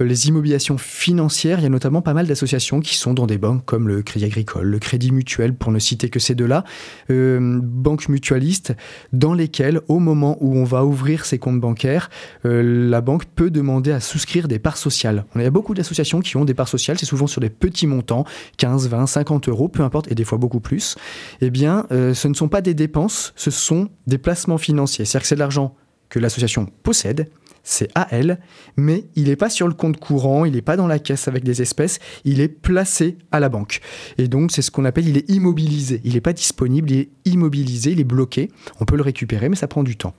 Euh, 0.00 0.04
les 0.04 0.28
immobilisations 0.28 0.78
financières, 0.78 1.58
il 1.58 1.62
y 1.62 1.66
a 1.66 1.70
notamment 1.70 2.02
pas 2.02 2.14
mal 2.14 2.26
d'associations 2.26 2.80
qui 2.80 2.96
sont 2.96 3.14
dans 3.14 3.26
des 3.26 3.38
banques 3.38 3.64
comme 3.64 3.88
le 3.88 4.02
Crédit 4.02 4.26
Agricole, 4.26 4.66
le 4.66 4.78
Crédit 4.78 5.12
Mutuel, 5.12 5.54
pour 5.54 5.72
ne 5.72 5.78
citer 5.78 6.08
que 6.10 6.18
ces 6.18 6.34
deux-là, 6.34 6.64
euh, 7.10 7.60
banques 7.62 8.08
mutualistes, 8.08 8.74
dans 9.12 9.34
lesquelles, 9.34 9.80
au 9.88 9.98
moment 9.98 10.36
où 10.40 10.56
on 10.56 10.64
va 10.64 10.84
ouvrir 10.84 11.24
ses 11.24 11.38
comptes 11.38 11.60
bancaires, 11.60 12.10
euh, 12.44 12.88
la 12.88 13.00
banque 13.00 13.24
peut 13.24 13.50
demander 13.50 13.92
à 13.92 14.00
souscrire 14.00 14.48
des 14.48 14.58
parts 14.58 14.76
sociales. 14.76 15.24
On 15.34 15.40
a 15.40 15.50
beaucoup 15.50 15.74
d'associations 15.74 16.20
qui 16.20 16.36
ont 16.36 16.44
des 16.44 16.54
parts 16.54 16.68
sociales, 16.68 16.98
c'est 16.98 17.06
souvent 17.06 17.26
sur 17.26 17.40
des 17.40 17.50
petits 17.50 17.86
montants, 17.86 18.24
15, 18.58 18.88
20, 18.88 19.06
50 19.06 19.48
euros, 19.48 19.68
peu 19.68 19.82
importe, 19.82 20.10
et 20.10 20.14
des 20.14 20.24
fois 20.24 20.38
beaucoup 20.38 20.60
plus. 20.60 20.96
Eh 21.40 21.50
bien, 21.50 21.86
ce 21.90 22.28
ne 22.28 22.34
sont 22.34 22.48
pas 22.48 22.60
des 22.60 22.74
dépenses, 22.74 23.32
ce 23.36 23.50
sont 23.50 23.88
des 24.06 24.18
placements 24.18 24.58
financiers. 24.58 25.04
C'est-à-dire 25.04 25.22
que 25.22 25.28
c'est 25.28 25.34
de 25.34 25.40
l'argent 25.40 25.74
que 26.08 26.18
l'association 26.18 26.66
possède, 26.82 27.28
c'est 27.64 27.88
à 27.94 28.06
elle, 28.10 28.38
mais 28.76 29.04
il 29.16 29.24
n'est 29.24 29.36
pas 29.36 29.48
sur 29.48 29.66
le 29.66 29.74
compte 29.74 29.98
courant, 29.98 30.44
il 30.44 30.52
n'est 30.52 30.62
pas 30.62 30.76
dans 30.76 30.86
la 30.86 30.98
caisse 30.98 31.28
avec 31.28 31.44
des 31.44 31.62
espèces, 31.62 31.98
il 32.24 32.40
est 32.40 32.48
placé 32.48 33.16
à 33.32 33.40
la 33.40 33.48
banque. 33.48 33.80
Et 34.18 34.28
donc 34.28 34.52
c'est 34.52 34.62
ce 34.62 34.70
qu'on 34.70 34.84
appelle, 34.84 35.08
il 35.08 35.16
est 35.16 35.28
immobilisé, 35.30 36.00
il 36.04 36.12
n'est 36.12 36.20
pas 36.20 36.34
disponible, 36.34 36.90
il 36.90 36.98
est 36.98 37.08
immobilisé, 37.24 37.92
il 37.92 38.00
est 38.00 38.04
bloqué. 38.04 38.50
On 38.80 38.84
peut 38.84 38.96
le 38.96 39.02
récupérer, 39.02 39.48
mais 39.48 39.56
ça 39.56 39.66
prend 39.66 39.82
du 39.82 39.96
temps. 39.96 40.14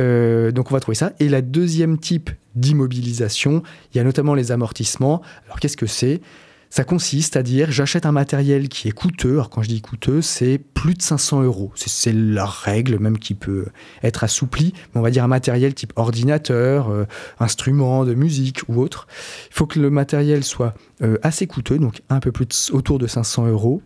Euh, 0.00 0.50
donc 0.50 0.70
on 0.70 0.74
va 0.74 0.80
trouver 0.80 0.96
ça. 0.96 1.12
Et 1.20 1.28
la 1.28 1.42
deuxième 1.42 1.98
type 1.98 2.30
d'immobilisation, 2.54 3.62
il 3.92 3.98
y 3.98 4.00
a 4.00 4.04
notamment 4.04 4.34
les 4.34 4.50
amortissements. 4.50 5.20
Alors 5.44 5.60
qu'est-ce 5.60 5.76
que 5.76 5.86
c'est? 5.86 6.22
Ça 6.70 6.84
consiste 6.84 7.36
à 7.36 7.42
dire 7.42 7.70
j'achète 7.70 8.06
un 8.06 8.12
matériel 8.12 8.68
qui 8.68 8.88
est 8.88 8.92
coûteux. 8.92 9.32
Alors 9.32 9.50
quand 9.50 9.62
je 9.62 9.68
dis 9.68 9.80
coûteux, 9.80 10.22
c'est 10.22 10.58
plus 10.58 10.94
de 10.94 11.02
500 11.02 11.42
euros. 11.42 11.72
C'est 11.74 12.12
la 12.12 12.44
règle 12.44 12.98
même 12.98 13.18
qui 13.18 13.34
peut 13.34 13.66
être 14.02 14.24
assouplie. 14.24 14.74
On 14.94 15.00
va 15.00 15.10
dire 15.10 15.24
un 15.24 15.28
matériel 15.28 15.74
type 15.74 15.92
ordinateur, 15.96 16.90
euh, 16.90 17.06
instrument 17.40 18.04
de 18.04 18.14
musique 18.14 18.62
ou 18.68 18.80
autre. 18.80 19.06
Il 19.50 19.54
faut 19.54 19.66
que 19.66 19.78
le 19.78 19.90
matériel 19.90 20.44
soit 20.44 20.74
euh, 21.02 21.18
assez 21.22 21.46
coûteux, 21.46 21.78
donc 21.78 22.02
un 22.08 22.20
peu 22.20 22.32
plus 22.32 22.70
autour 22.72 22.98
de 22.98 23.06
500 23.06 23.46
euros 23.48 23.82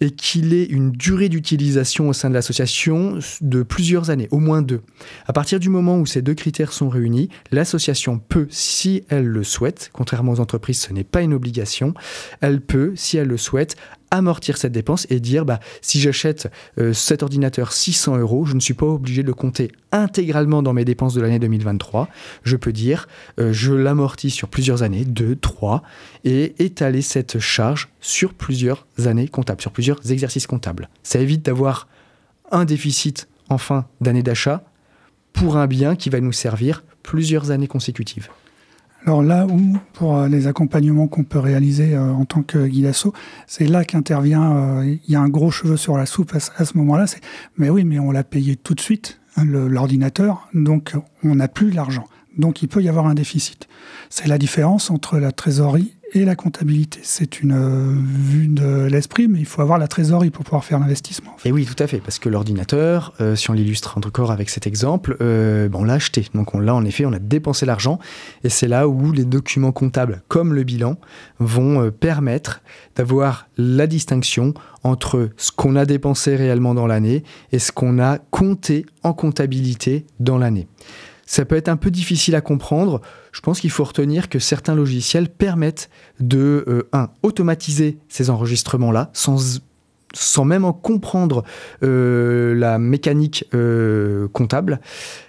et 0.00 0.10
qu'il 0.10 0.54
ait 0.54 0.64
une 0.64 0.92
durée 0.92 1.28
d'utilisation 1.28 2.08
au 2.08 2.12
sein 2.12 2.28
de 2.28 2.34
l'association 2.34 3.18
de 3.40 3.62
plusieurs 3.62 4.10
années, 4.10 4.28
au 4.30 4.38
moins 4.38 4.62
deux. 4.62 4.82
À 5.26 5.32
partir 5.32 5.60
du 5.60 5.68
moment 5.68 5.98
où 5.98 6.06
ces 6.06 6.22
deux 6.22 6.34
critères 6.34 6.72
sont 6.72 6.88
réunis, 6.88 7.28
l'association 7.50 8.18
peut, 8.18 8.46
si 8.50 9.04
elle 9.08 9.26
le 9.26 9.44
souhaite, 9.44 9.90
contrairement 9.92 10.32
aux 10.32 10.40
entreprises, 10.40 10.80
ce 10.80 10.92
n'est 10.92 11.04
pas 11.04 11.22
une 11.22 11.34
obligation, 11.34 11.94
elle 12.40 12.60
peut, 12.60 12.92
si 12.96 13.16
elle 13.16 13.28
le 13.28 13.36
souhaite, 13.36 13.76
amortir 14.10 14.56
cette 14.56 14.72
dépense 14.72 15.06
et 15.10 15.20
dire 15.20 15.44
bah, 15.44 15.60
si 15.80 16.00
j'achète 16.00 16.50
euh, 16.78 16.92
cet 16.92 17.22
ordinateur 17.22 17.72
600 17.72 18.18
euros, 18.18 18.44
je 18.44 18.54
ne 18.54 18.60
suis 18.60 18.74
pas 18.74 18.86
obligé 18.86 19.22
de 19.22 19.28
le 19.28 19.34
compter 19.34 19.72
intégralement 19.92 20.62
dans 20.62 20.72
mes 20.72 20.84
dépenses 20.84 21.14
de 21.14 21.20
l'année 21.20 21.38
2023. 21.38 22.08
Je 22.42 22.56
peux 22.56 22.72
dire 22.72 23.08
euh, 23.40 23.52
je 23.52 23.72
l'amortis 23.72 24.30
sur 24.30 24.48
plusieurs 24.48 24.82
années, 24.82 25.04
2, 25.04 25.36
3, 25.36 25.82
et 26.24 26.54
étaler 26.58 27.02
cette 27.02 27.38
charge 27.38 27.88
sur 28.00 28.34
plusieurs 28.34 28.86
années 29.04 29.28
comptables, 29.28 29.60
sur 29.60 29.72
plusieurs 29.72 30.10
exercices 30.10 30.46
comptables. 30.46 30.88
Ça 31.02 31.18
évite 31.18 31.44
d'avoir 31.44 31.88
un 32.50 32.64
déficit 32.64 33.28
en 33.48 33.58
fin 33.58 33.86
d'année 34.00 34.22
d'achat 34.22 34.64
pour 35.32 35.56
un 35.56 35.66
bien 35.66 35.96
qui 35.96 36.10
va 36.10 36.20
nous 36.20 36.32
servir 36.32 36.82
plusieurs 37.02 37.50
années 37.50 37.68
consécutives. 37.68 38.28
Alors 39.06 39.22
là 39.22 39.46
où, 39.46 39.78
pour 39.92 40.16
euh, 40.16 40.26
les 40.26 40.48
accompagnements 40.48 41.06
qu'on 41.06 41.22
peut 41.22 41.38
réaliser 41.38 41.94
euh, 41.94 42.10
en 42.10 42.24
tant 42.24 42.42
que 42.42 42.66
guide 42.66 42.90
c'est 43.46 43.66
là 43.66 43.84
qu'intervient, 43.84 44.56
euh, 44.56 44.96
il 45.06 45.12
y 45.12 45.14
a 45.14 45.20
un 45.20 45.28
gros 45.28 45.52
cheveu 45.52 45.76
sur 45.76 45.96
la 45.96 46.06
soupe 46.06 46.34
à, 46.34 46.40
ce 46.40 46.76
moment-là, 46.76 47.06
c'est 47.06 47.20
mais 47.56 47.70
oui, 47.70 47.84
mais 47.84 48.00
on 48.00 48.10
l'a 48.10 48.24
payé 48.24 48.56
tout 48.56 48.74
de 48.74 48.80
suite, 48.80 49.20
hein, 49.36 49.44
l'ordinateur, 49.44 50.48
donc 50.54 50.94
on 51.22 51.36
n'a 51.36 51.46
plus 51.46 51.70
l'argent. 51.70 52.04
Donc 52.36 52.62
il 52.62 52.68
peut 52.68 52.82
y 52.82 52.88
avoir 52.88 53.06
un 53.06 53.14
déficit. 53.14 53.68
C'est 54.10 54.26
la 54.26 54.38
différence 54.38 54.90
entre 54.90 55.18
la 55.18 55.30
trésorerie 55.30 55.94
et 56.12 56.24
la 56.24 56.36
comptabilité. 56.36 57.00
C'est 57.02 57.40
une 57.40 57.52
euh, 57.52 57.94
vue 57.98 58.46
de 58.48 58.86
l'esprit, 58.86 59.28
mais 59.28 59.40
il 59.40 59.46
faut 59.46 59.62
avoir 59.62 59.78
la 59.78 59.88
trésorerie 59.88 60.30
pour 60.30 60.44
pouvoir 60.44 60.64
faire 60.64 60.78
l'investissement. 60.78 61.36
Et 61.44 61.52
oui, 61.52 61.66
tout 61.66 61.80
à 61.82 61.86
fait, 61.86 61.98
parce 61.98 62.18
que 62.18 62.28
l'ordinateur, 62.28 63.12
euh, 63.20 63.36
si 63.36 63.50
on 63.50 63.52
l'illustre 63.52 63.98
encore 63.98 64.30
avec 64.30 64.50
cet 64.50 64.66
exemple, 64.66 65.16
euh, 65.20 65.68
on 65.72 65.84
l'a 65.84 65.94
acheté. 65.94 66.26
Donc 66.34 66.54
on 66.54 66.66
en 66.66 66.84
effet, 66.84 67.06
on 67.06 67.12
a 67.12 67.18
dépensé 67.18 67.66
l'argent, 67.66 67.98
et 68.44 68.48
c'est 68.48 68.68
là 68.68 68.88
où 68.88 69.12
les 69.12 69.24
documents 69.24 69.72
comptables, 69.72 70.22
comme 70.28 70.54
le 70.54 70.64
bilan, 70.64 70.96
vont 71.38 71.90
permettre 71.90 72.62
d'avoir 72.96 73.48
la 73.56 73.86
distinction 73.86 74.54
entre 74.82 75.30
ce 75.36 75.52
qu'on 75.52 75.76
a 75.76 75.84
dépensé 75.84 76.34
réellement 76.34 76.74
dans 76.74 76.86
l'année 76.86 77.24
et 77.52 77.58
ce 77.58 77.72
qu'on 77.72 77.98
a 77.98 78.18
compté 78.18 78.86
en 79.02 79.12
comptabilité 79.12 80.06
dans 80.18 80.38
l'année. 80.38 80.66
Ça 81.26 81.44
peut 81.44 81.56
être 81.56 81.68
un 81.68 81.76
peu 81.76 81.90
difficile 81.90 82.36
à 82.36 82.40
comprendre. 82.40 83.00
Je 83.32 83.40
pense 83.40 83.60
qu'il 83.60 83.70
faut 83.70 83.84
retenir 83.84 84.28
que 84.28 84.38
certains 84.38 84.76
logiciels 84.76 85.28
permettent 85.28 85.90
de, 86.20 86.64
euh, 86.68 87.06
automatiser 87.22 87.98
ces 88.08 88.30
enregistrements-là 88.30 89.10
sans, 89.12 89.60
sans 90.14 90.44
même 90.44 90.64
en 90.64 90.72
comprendre 90.72 91.42
euh, 91.82 92.54
la 92.54 92.78
mécanique 92.78 93.44
euh, 93.54 94.28
comptable 94.28 94.80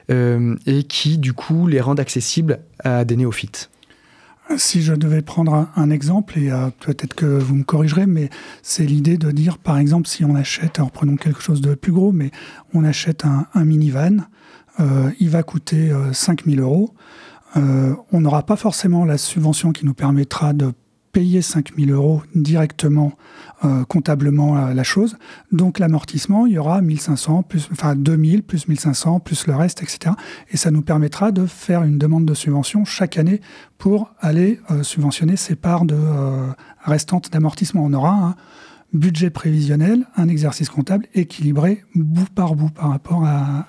et 0.09 0.83
qui, 0.83 1.17
du 1.17 1.33
coup, 1.33 1.67
les 1.67 1.81
rendent 1.81 1.99
accessibles 1.99 2.59
à 2.79 3.03
des 3.03 3.17
néophytes. 3.17 3.69
Si 4.55 4.81
je 4.81 4.93
devais 4.93 5.21
prendre 5.21 5.67
un, 5.75 5.89
exemple, 5.89 6.39
et 6.39 6.49
peut-être 6.79 7.13
que 7.13 7.25
vous 7.25 7.55
me 7.55 7.63
corrigerez, 7.65 8.05
mais 8.05 8.29
c'est 8.61 8.85
l'idée 8.85 9.17
de 9.17 9.31
dire, 9.31 9.57
par 9.57 9.77
exemple, 9.77 10.07
si 10.07 10.23
on 10.23 10.35
achète, 10.35 10.79
alors 10.79 10.91
prenons 10.91 11.17
quelque 11.17 11.41
chose 11.41 11.59
de 11.59 11.75
plus 11.75 11.91
gros, 11.91 12.13
mais 12.13 12.31
on 12.73 12.85
achète 12.85 13.25
un, 13.25 13.65
minivan, 13.65 14.29
il 15.19 15.29
va 15.29 15.43
coûter 15.43 15.91
5000 16.11 16.59
euh, 16.59 16.63
euros. 16.63 16.93
Euh, 17.55 17.93
on 18.11 18.21
n'aura 18.21 18.43
pas 18.43 18.55
forcément 18.55 19.05
la 19.05 19.17
subvention 19.17 19.71
qui 19.71 19.85
nous 19.85 19.93
permettra 19.93 20.53
de 20.53 20.73
payer 21.13 21.41
5000 21.41 21.91
euros 21.91 22.21
directement 22.35 23.13
comptablement 23.87 24.67
la 24.67 24.83
chose. 24.83 25.17
Donc 25.51 25.79
l'amortissement, 25.79 26.45
il 26.45 26.53
y 26.53 26.57
aura 26.59 26.79
1500, 26.79 27.41
plus, 27.41 27.69
enfin 27.71 27.95
2000, 27.95 28.43
plus 28.43 28.67
1500, 28.67 29.19
plus 29.21 29.47
le 29.47 29.55
reste, 29.55 29.81
etc. 29.81 30.13
Et 30.51 30.57
ça 30.57 30.69
nous 30.69 30.83
permettra 30.83 31.31
de 31.31 31.47
faire 31.47 31.81
une 31.81 31.97
demande 31.97 32.25
de 32.25 32.35
subvention 32.35 32.85
chaque 32.85 33.17
année 33.17 33.41
pour 33.79 34.13
aller 34.19 34.59
subventionner 34.83 35.37
ces 35.37 35.55
parts 35.55 35.85
de, 35.85 35.97
restantes 36.83 37.31
d'amortissement. 37.31 37.83
On 37.83 37.93
aura 37.93 38.11
un 38.11 38.35
budget 38.93 39.29
prévisionnel, 39.29 40.05
un 40.15 40.27
exercice 40.27 40.69
comptable 40.69 41.07
équilibré 41.13 41.83
bout 41.95 42.29
par 42.29 42.55
bout 42.55 42.69
par 42.69 42.89
rapport 42.89 43.23
à, 43.25 43.65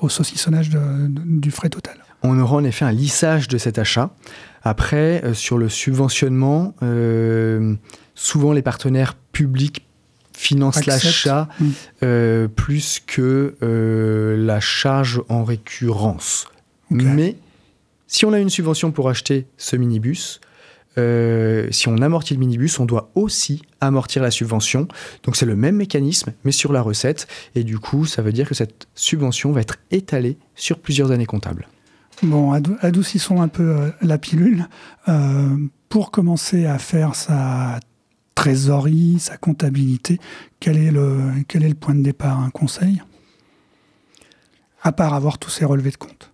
au 0.00 0.08
saucissonnage 0.08 0.70
du 0.70 1.50
frais 1.50 1.70
total. 1.70 1.96
on 2.22 2.38
aura 2.38 2.56
en 2.56 2.64
effet 2.64 2.84
un 2.84 2.92
lissage 2.92 3.48
de 3.48 3.58
cet 3.58 3.78
achat. 3.78 4.10
Après, 4.62 5.24
euh, 5.24 5.32
sur 5.32 5.56
le 5.56 5.68
subventionnement, 5.68 6.74
euh, 6.82 7.74
souvent 8.14 8.52
les 8.52 8.62
partenaires 8.62 9.14
publics 9.32 9.86
financent 10.34 10.84
l'achat 10.86 11.48
mm. 11.58 11.68
euh, 12.02 12.48
plus 12.48 13.00
que 13.06 13.56
la 14.38 14.60
charge 14.60 15.22
en 15.28 15.44
récurrence. 15.44 16.46
Mais 16.90 17.36
si 18.06 18.24
on 18.24 18.32
a 18.32 18.38
une 18.38 18.50
subvention 18.50 18.90
pour 18.90 19.08
acheter 19.08 19.46
ce 19.56 19.76
minibus, 19.76 20.40
si 20.96 21.88
on 21.88 21.96
amortit 21.98 22.34
le 22.34 22.40
minibus, 22.40 22.78
on 22.78 22.84
doit 22.84 23.10
aussi 23.14 23.62
amortir 23.80 24.22
la 24.22 24.30
subvention. 24.30 24.88
Donc 25.22 25.36
c'est 25.36 25.46
le 25.46 25.56
même 25.56 25.76
mécanisme, 25.76 26.32
mais 26.44 26.52
sur 26.52 26.72
la 26.72 26.82
recette. 26.82 27.26
Et 27.54 27.64
du 27.64 27.78
coup, 27.78 28.06
ça 28.06 28.22
veut 28.22 28.32
dire 28.32 28.48
que 28.48 28.54
cette 28.54 28.86
subvention 28.94 29.52
va 29.52 29.60
être 29.60 29.76
étalée 29.90 30.36
sur 30.54 30.78
plusieurs 30.78 31.10
années 31.10 31.26
comptables. 31.26 31.68
Bon, 32.22 32.52
adoucissons 32.52 33.40
un 33.40 33.48
peu 33.48 33.62
euh, 33.62 33.90
la 34.02 34.18
pilule. 34.18 34.68
Euh, 35.08 35.56
pour 35.88 36.10
commencer 36.10 36.66
à 36.66 36.78
faire 36.78 37.14
sa 37.14 37.80
trésorerie, 38.34 39.18
sa 39.18 39.36
comptabilité, 39.36 40.20
quel 40.60 40.76
est 40.76 40.90
le, 40.90 41.32
quel 41.48 41.64
est 41.64 41.68
le 41.68 41.74
point 41.74 41.94
de 41.94 42.02
départ 42.02 42.38
Un 42.40 42.50
conseil? 42.50 43.02
À 44.82 44.92
part 44.92 45.14
avoir 45.14 45.38
tous 45.38 45.50
ces 45.50 45.64
relevés 45.64 45.90
de 45.90 45.96
compte. 45.96 46.29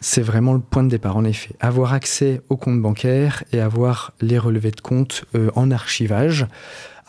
C'est 0.00 0.22
vraiment 0.22 0.54
le 0.54 0.60
point 0.60 0.84
de 0.84 0.88
départ, 0.88 1.16
en 1.16 1.24
effet. 1.24 1.54
Avoir 1.60 1.92
accès 1.92 2.40
au 2.48 2.56
compte 2.56 2.80
bancaire 2.80 3.42
et 3.52 3.60
avoir 3.60 4.12
les 4.20 4.38
relevés 4.38 4.70
de 4.70 4.80
compte 4.80 5.24
euh, 5.34 5.50
en 5.54 5.70
archivage. 5.70 6.46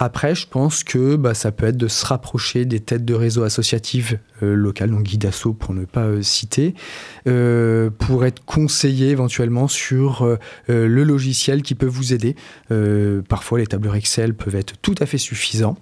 Après, 0.02 0.34
je 0.34 0.48
pense 0.48 0.86
que 0.86 1.18
bah, 1.18 1.34
ça 1.34 1.52
peut 1.52 1.66
être 1.66 1.78
de 1.78 1.90
se 1.90 2.06
rapprocher 2.06 2.64
des 2.64 2.80
têtes 2.80 3.04
de 3.04 3.14
réseau 3.14 3.44
associatives 3.44 4.18
euh, 4.42 4.56
locales, 4.56 4.92
donc 4.92 5.04
Guidasso 5.04 5.52
pour 5.52 5.74
ne 5.74 5.84
pas 5.84 6.06
euh, 6.06 6.22
citer, 6.22 6.74
euh, 7.28 7.90
pour 7.90 8.24
être 8.24 8.46
conseillé 8.46 9.10
éventuellement 9.10 9.68
sur 9.68 10.38
le 10.68 11.04
logiciel 11.04 11.62
qui 11.62 11.76
peut 11.76 11.86
vous 11.86 12.14
aider. 12.14 12.36
parfois, 13.28 13.60
les 13.60 13.68
tableurs 13.68 13.96
Excel 13.96 14.34
peuvent 14.34 14.56
être 14.56 14.76
tout 14.82 14.96
à 15.00 15.06
fait 15.06 15.18
suffisants. 15.18 15.78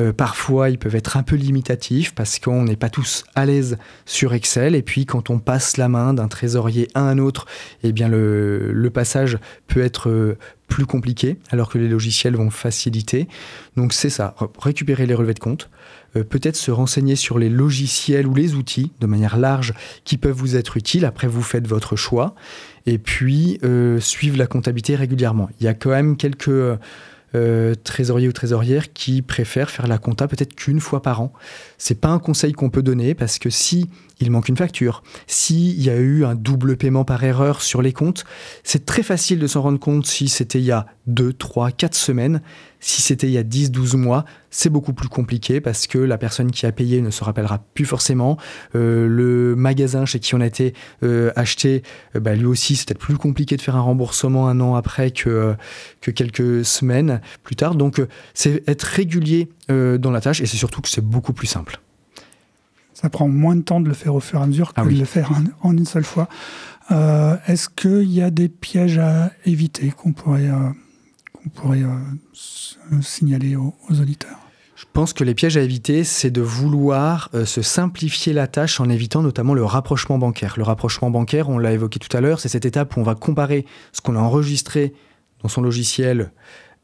Euh, 0.00 0.12
parfois, 0.12 0.70
ils 0.70 0.78
peuvent 0.78 0.94
être 0.94 1.16
un 1.16 1.22
peu 1.22 1.34
limitatifs 1.34 2.14
parce 2.14 2.38
qu'on 2.38 2.64
n'est 2.64 2.76
pas 2.76 2.88
tous 2.88 3.24
à 3.34 3.46
l'aise 3.46 3.78
sur 4.06 4.32
Excel. 4.32 4.74
Et 4.74 4.82
puis, 4.82 5.06
quand 5.06 5.28
on 5.30 5.38
passe 5.38 5.76
la 5.76 5.88
main 5.88 6.14
d'un 6.14 6.28
trésorier 6.28 6.88
à 6.94 7.00
un 7.00 7.18
autre, 7.18 7.46
eh 7.82 7.92
bien, 7.92 8.08
le, 8.08 8.90
passage 8.94 9.38
peut 9.66 9.82
être 9.82 10.08
euh, 10.08 10.38
plus 10.66 10.86
compliqué, 10.86 11.36
alors 11.50 11.68
que 11.68 11.78
les 11.78 11.88
logiciels 11.88 12.36
vont 12.36 12.50
faciliter. 12.50 13.28
Donc, 13.76 13.92
c'est 13.92 14.10
ça, 14.10 14.34
récupérer 14.58 15.06
les 15.06 15.14
relevés 15.14 15.34
de 15.34 15.40
compte, 15.40 15.68
euh, 16.16 16.24
peut-être 16.24 16.56
se 16.56 16.70
renseigner 16.70 17.16
sur 17.16 17.38
les 17.38 17.50
logiciels 17.50 18.26
ou 18.26 18.34
les 18.34 18.54
outils 18.54 18.92
de 19.00 19.06
manière 19.06 19.36
large 19.36 19.74
qui 20.04 20.16
peuvent 20.16 20.36
vous 20.36 20.56
être 20.56 20.76
utiles. 20.76 21.04
Après, 21.04 21.26
vous 21.26 21.42
faites 21.42 21.66
votre 21.66 21.96
choix. 21.96 22.34
Et 22.86 22.96
puis, 22.96 23.60
suivre 24.00 24.38
la 24.38 24.46
comptabilité 24.46 24.96
régulièrement. 24.96 25.50
Il 25.60 25.64
y 25.64 25.68
a 25.68 25.74
quand 25.74 25.90
même 25.90 26.16
quelques 26.16 26.48
euh, 27.34 27.74
trésorier 27.74 28.28
ou 28.28 28.32
trésorière 28.32 28.92
qui 28.92 29.22
préfère 29.22 29.70
faire 29.70 29.86
la 29.86 29.98
compta 29.98 30.28
peut-être 30.28 30.54
qu'une 30.54 30.80
fois 30.80 31.02
par 31.02 31.20
an. 31.20 31.32
C'est 31.76 32.00
pas 32.00 32.08
un 32.08 32.18
conseil 32.18 32.52
qu'on 32.52 32.70
peut 32.70 32.82
donner 32.82 33.14
parce 33.14 33.38
que 33.38 33.50
si 33.50 33.88
il 34.20 34.30
manque 34.30 34.48
une 34.48 34.56
facture, 34.56 35.02
s'il 35.26 35.80
y 35.80 35.90
a 35.90 35.96
eu 35.96 36.24
un 36.24 36.34
double 36.34 36.76
paiement 36.76 37.04
par 37.04 37.22
erreur 37.22 37.62
sur 37.62 37.82
les 37.82 37.92
comptes, 37.92 38.24
c'est 38.64 38.84
très 38.84 39.02
facile 39.02 39.38
de 39.38 39.46
s'en 39.46 39.62
rendre 39.62 39.78
compte 39.78 40.06
si 40.06 40.28
c'était 40.28 40.58
il 40.58 40.64
y 40.64 40.72
a 40.72 40.86
2, 41.06 41.32
3, 41.32 41.70
4 41.70 41.94
semaines. 41.94 42.42
Si 42.80 43.02
c'était 43.02 43.26
il 43.26 43.32
y 43.32 43.38
a 43.38 43.42
10, 43.42 43.72
12 43.72 43.96
mois, 43.96 44.24
c'est 44.50 44.70
beaucoup 44.70 44.92
plus 44.92 45.08
compliqué 45.08 45.60
parce 45.60 45.86
que 45.86 45.98
la 45.98 46.16
personne 46.16 46.50
qui 46.50 46.64
a 46.64 46.72
payé 46.72 47.00
ne 47.00 47.10
se 47.10 47.24
rappellera 47.24 47.58
plus 47.74 47.84
forcément. 47.84 48.38
Euh, 48.76 49.08
le 49.08 49.56
magasin 49.56 50.04
chez 50.04 50.20
qui 50.20 50.34
on 50.34 50.40
a 50.40 50.46
été 50.46 50.74
euh, 51.02 51.32
acheté, 51.34 51.82
euh, 52.14 52.20
bah, 52.20 52.34
lui 52.34 52.46
aussi, 52.46 52.76
c'est 52.76 52.86
peut-être 52.86 53.00
plus 53.00 53.16
compliqué 53.16 53.56
de 53.56 53.62
faire 53.62 53.76
un 53.76 53.80
remboursement 53.80 54.48
un 54.48 54.60
an 54.60 54.76
après 54.76 55.10
que, 55.10 55.56
que 56.00 56.10
quelques 56.10 56.64
semaines 56.64 57.20
plus 57.42 57.56
tard. 57.56 57.74
Donc, 57.74 58.00
c'est 58.34 58.62
être 58.68 58.82
régulier 58.82 59.48
dans 59.68 60.10
la 60.10 60.20
tâche 60.22 60.40
et 60.40 60.46
c'est 60.46 60.56
surtout 60.56 60.80
que 60.80 60.88
c'est 60.88 61.04
beaucoup 61.04 61.34
plus 61.34 61.46
simple. 61.46 61.78
Ça 63.00 63.10
prend 63.10 63.28
moins 63.28 63.54
de 63.54 63.60
temps 63.60 63.80
de 63.80 63.86
le 63.86 63.94
faire 63.94 64.14
au 64.14 64.20
fur 64.20 64.40
et 64.40 64.42
à 64.42 64.46
mesure 64.46 64.74
que 64.74 64.80
ah 64.80 64.84
de 64.84 64.90
le 64.90 65.04
faire 65.04 65.30
en, 65.62 65.72
une 65.72 65.86
seule 65.86 66.04
fois. 66.04 66.28
Est-ce 66.90 67.68
qu'il 67.68 68.10
y 68.10 68.22
a 68.22 68.30
des 68.30 68.48
pièges 68.48 68.98
à 68.98 69.30
éviter 69.44 69.90
qu'on 69.90 70.12
pourrait 70.12 70.50
qu'on 71.42 71.48
pourrait 71.48 71.82
euh, 71.82 73.00
signaler 73.00 73.56
aux, 73.56 73.74
auditeurs? 73.90 74.38
Je 74.76 74.84
pense 74.92 75.12
que 75.12 75.24
les 75.24 75.34
pièges 75.34 75.56
à 75.56 75.62
éviter, 75.62 76.04
c'est 76.04 76.30
de 76.30 76.40
vouloir 76.40 77.30
euh, 77.34 77.44
se 77.44 77.62
simplifier 77.62 78.32
la 78.32 78.46
tâche 78.46 78.80
en 78.80 78.88
évitant 78.88 79.22
notamment 79.22 79.54
le 79.54 79.64
rapprochement 79.64 80.18
bancaire. 80.18 80.54
Le 80.56 80.62
rapprochement 80.62 81.10
bancaire, 81.10 81.48
on 81.48 81.58
l'a 81.58 81.72
évoqué 81.72 81.98
tout 81.98 82.14
à 82.16 82.20
l'heure, 82.20 82.40
c'est 82.40 82.48
cette 82.48 82.64
étape 82.64 82.96
où 82.96 83.00
on 83.00 83.02
va 83.02 83.14
comparer 83.14 83.66
ce 83.92 84.00
qu'on 84.00 84.16
a 84.16 84.20
enregistré 84.20 84.94
dans 85.42 85.48
son 85.48 85.62
logiciel 85.62 86.32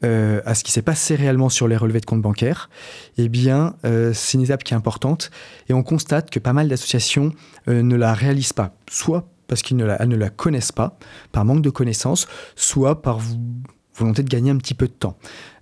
euh, 0.03 0.41
à 0.45 0.55
ce 0.55 0.65
qui 0.65 0.73
s'est 0.73 0.83
passé 0.83 1.15
réellement 1.15 1.49
sur 1.49 1.69
les 1.69 1.77
relevés 1.77 2.01
de 2.01 2.07
compte 2.07 2.23
bancaire. 2.23 2.71
Eh 3.19 3.29
bien, 3.29 3.77
c'est 4.13 4.39
une 4.39 4.45
étape 4.45 4.65
qui 4.65 4.75
est 4.75 4.77
importante 4.77 5.31
et 5.69 5.75
on 5.75 5.83
constate 5.83 6.31
que 6.31 6.39
pas 6.39 6.53
mal 6.53 6.69
d'associations 6.69 7.33
ne 7.67 7.97
la 7.97 8.13
réalisent 8.13 8.53
pas, 8.53 8.75
soit 8.91 9.29
parce 9.47 9.63
qu'ils 9.63 9.77
ne 9.77 9.85
la, 9.85 10.05
ne 10.07 10.17
la 10.17 10.31
connaissent 10.31 10.73
pas, 10.73 10.99
par 11.33 11.45
manque 11.45 11.63
de 11.63 11.71
connaissances, 11.71 12.27
soit 12.57 13.03
par 13.03 13.21
volonté 13.97 14.23
de 14.23 14.29
gagner 14.29 14.51
un 14.51 14.57
petit 14.57 14.75
peu 14.75 14.87
de 14.87 14.93
temps. 14.93 15.17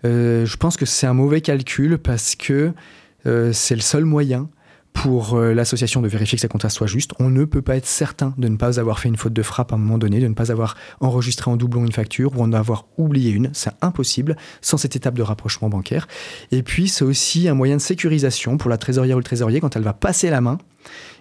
Euh, 0.05 0.47
je 0.47 0.57
pense 0.57 0.77
que 0.77 0.87
c'est 0.87 1.07
un 1.07 1.14
mauvais 1.14 1.40
calcul 1.40 1.99
parce 1.99 2.35
que 2.35 2.73
euh, 3.27 3.53
c'est 3.53 3.75
le 3.75 3.81
seul 3.81 4.05
moyen 4.05 4.49
pour 4.93 5.35
euh, 5.35 5.55
l'association 5.55 6.03
de 6.03 6.09
vérifier 6.09 6.37
que 6.37 6.41
sa 6.43 6.49
compta 6.49 6.69
soit 6.69 6.87
juste. 6.87 7.13
On 7.19 7.31
ne 7.31 7.45
peut 7.45 7.63
pas 7.63 7.77
être 7.77 7.87
certain 7.87 8.35
de 8.39 8.49
ne 8.49 8.57
pas 8.57 8.79
avoir 8.79 8.99
fait 8.99 9.09
une 9.09 9.17
faute 9.17 9.33
de 9.33 9.43
frappe 9.43 9.73
à 9.73 9.77
un 9.77 9.79
moment 9.79 9.99
donné, 9.99 10.21
de 10.21 10.29
ne 10.29 10.35
pas 10.35 10.53
avoir 10.53 10.77
enregistré 11.01 11.51
en 11.51 11.57
doublon 11.57 11.85
une 11.85 11.93
facture 11.93 12.39
ou 12.39 12.43
en 12.43 12.53
avoir 12.53 12.87
oublié 12.99 13.31
une. 13.31 13.51
C'est 13.53 13.73
impossible 13.81 14.37
sans 14.61 14.77
cette 14.77 14.97
étape 14.97 15.15
de 15.15 15.23
rapprochement 15.23 15.69
bancaire. 15.69 16.07
Et 16.51 16.63
puis, 16.63 16.89
c'est 16.89 17.05
aussi 17.05 17.49
un 17.49 17.55
moyen 17.55 17.77
de 17.77 17.81
sécurisation 17.81 18.59
pour 18.59 18.71
la 18.71 18.79
trésorière 18.79 19.17
ou 19.17 19.21
le 19.21 19.25
trésorier 19.25 19.61
quand 19.61 19.77
elle 19.77 19.83
va 19.83 19.95
passer 19.95 20.31
la 20.31 20.41
main, 20.41 20.59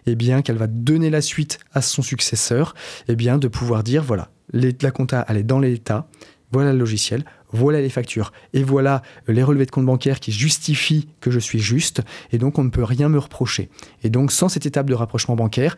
eh 0.05 0.15
bien 0.15 0.41
qu'elle 0.41 0.57
va 0.57 0.67
donner 0.67 1.09
la 1.09 1.21
suite 1.21 1.59
à 1.73 1.81
son 1.81 2.01
successeur, 2.01 2.75
et 3.07 3.13
eh 3.13 3.15
bien 3.15 3.37
de 3.37 3.47
pouvoir 3.47 3.83
dire 3.83 4.03
voilà, 4.03 4.29
la 4.53 4.91
compta 4.91 5.25
elle 5.27 5.37
est 5.37 5.43
dans 5.43 5.59
l'état, 5.59 6.07
voilà 6.51 6.73
le 6.73 6.79
logiciel, 6.79 7.23
voilà 7.51 7.81
les 7.81 7.89
factures, 7.89 8.31
et 8.53 8.63
voilà 8.63 9.01
les 9.27 9.43
relevés 9.43 9.65
de 9.65 9.71
compte 9.71 9.85
bancaire 9.85 10.19
qui 10.19 10.31
justifient 10.31 11.07
que 11.19 11.31
je 11.31 11.39
suis 11.39 11.59
juste, 11.59 12.01
et 12.31 12.37
donc 12.37 12.59
on 12.59 12.63
ne 12.63 12.69
peut 12.69 12.83
rien 12.83 13.09
me 13.09 13.19
reprocher. 13.19 13.69
Et 14.03 14.09
donc 14.09 14.31
sans 14.31 14.49
cette 14.49 14.65
étape 14.65 14.87
de 14.87 14.93
rapprochement 14.93 15.35
bancaire, 15.35 15.77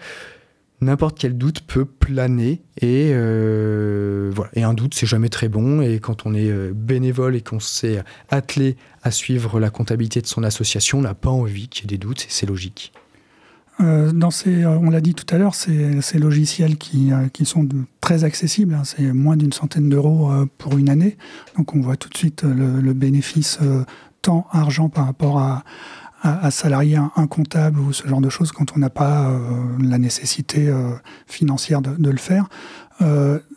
n'importe 0.81 1.17
quel 1.17 1.37
doute 1.37 1.61
peut 1.61 1.85
planer, 1.85 2.61
et, 2.81 3.11
euh, 3.13 4.31
voilà. 4.33 4.51
et 4.53 4.63
un 4.63 4.73
doute 4.73 4.93
c'est 4.93 5.07
jamais 5.07 5.29
très 5.29 5.49
bon, 5.49 5.81
et 5.81 5.99
quand 5.99 6.25
on 6.25 6.33
est 6.33 6.49
euh, 6.49 6.71
bénévole 6.75 7.35
et 7.35 7.41
qu'on 7.41 7.59
s'est 7.59 8.03
attelé 8.29 8.77
à 9.01 9.11
suivre 9.11 9.59
la 9.59 9.69
comptabilité 9.69 10.21
de 10.21 10.27
son 10.27 10.43
association, 10.43 10.99
on 10.99 11.01
n'a 11.01 11.13
pas 11.13 11.29
envie 11.29 11.67
qu'il 11.67 11.83
y 11.83 11.85
ait 11.85 11.97
des 11.97 11.97
doutes, 11.97 12.25
c'est 12.29 12.45
logique. 12.45 12.93
Euh, 13.79 14.11
euh, 14.47 14.79
on 14.81 14.89
l'a 14.89 15.01
dit 15.01 15.13
tout 15.13 15.25
à 15.33 15.37
l'heure, 15.37 15.55
ces, 15.55 16.01
ces 16.01 16.19
logiciels 16.19 16.77
qui, 16.77 17.11
euh, 17.11 17.27
sont 17.43 17.67
très 18.01 18.23
accessibles, 18.23 18.75
hein, 18.75 18.83
c'est 18.83 19.11
moins 19.13 19.35
d'une 19.35 19.51
centaine 19.51 19.89
d'euros 19.89 20.31
pour 20.57 20.77
une 20.77 20.89
année. 20.89 21.17
Donc 21.57 21.75
on 21.75 21.81
voit 21.81 21.97
tout 21.97 22.09
de 22.09 22.17
suite 22.17 22.43
le, 22.43 22.93
bénéfice 22.93 23.59
temps, 24.21 24.47
argent 24.51 24.89
par 24.89 25.05
rapport 25.05 25.39
à, 25.39 25.63
à, 26.21 26.51
salarier 26.51 26.97
un, 26.97 27.27
comptable 27.27 27.79
ou 27.79 27.91
ce 27.91 28.07
genre 28.07 28.21
de 28.21 28.29
choses 28.29 28.51
quand 28.51 28.75
on 28.75 28.79
n'a 28.79 28.89
pas 28.89 29.29
la 29.81 29.97
nécessité 29.97 30.73
financière 31.27 31.81
de, 31.81 31.95
de, 31.95 32.09
le 32.09 32.17
faire. 32.17 32.47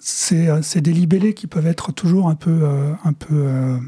c'est 0.00 0.80
des 0.80 0.92
libellés 0.92 1.34
qui 1.34 1.46
peuvent 1.46 1.66
être 1.66 1.92
toujours 1.92 2.28
un 2.28 2.34
peu, 2.34 2.66
un 3.04 3.12
peu 3.12 3.78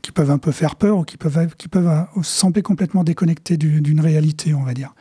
qui 0.00 0.10
peuvent 0.12 0.30
un 0.30 0.38
peu 0.38 0.52
faire 0.52 0.76
peur 0.76 0.98
ou 0.98 1.04
qui 1.04 1.16
peuvent, 1.16 1.54
qui 1.56 1.68
peuvent 1.68 2.06
sembler 2.22 2.62
complètement 2.62 3.04
déconnectés 3.04 3.56
d'une 3.56 4.00
réalité, 4.00 4.54
on 4.54 4.62
va 4.62 4.74
dire. 4.74 4.94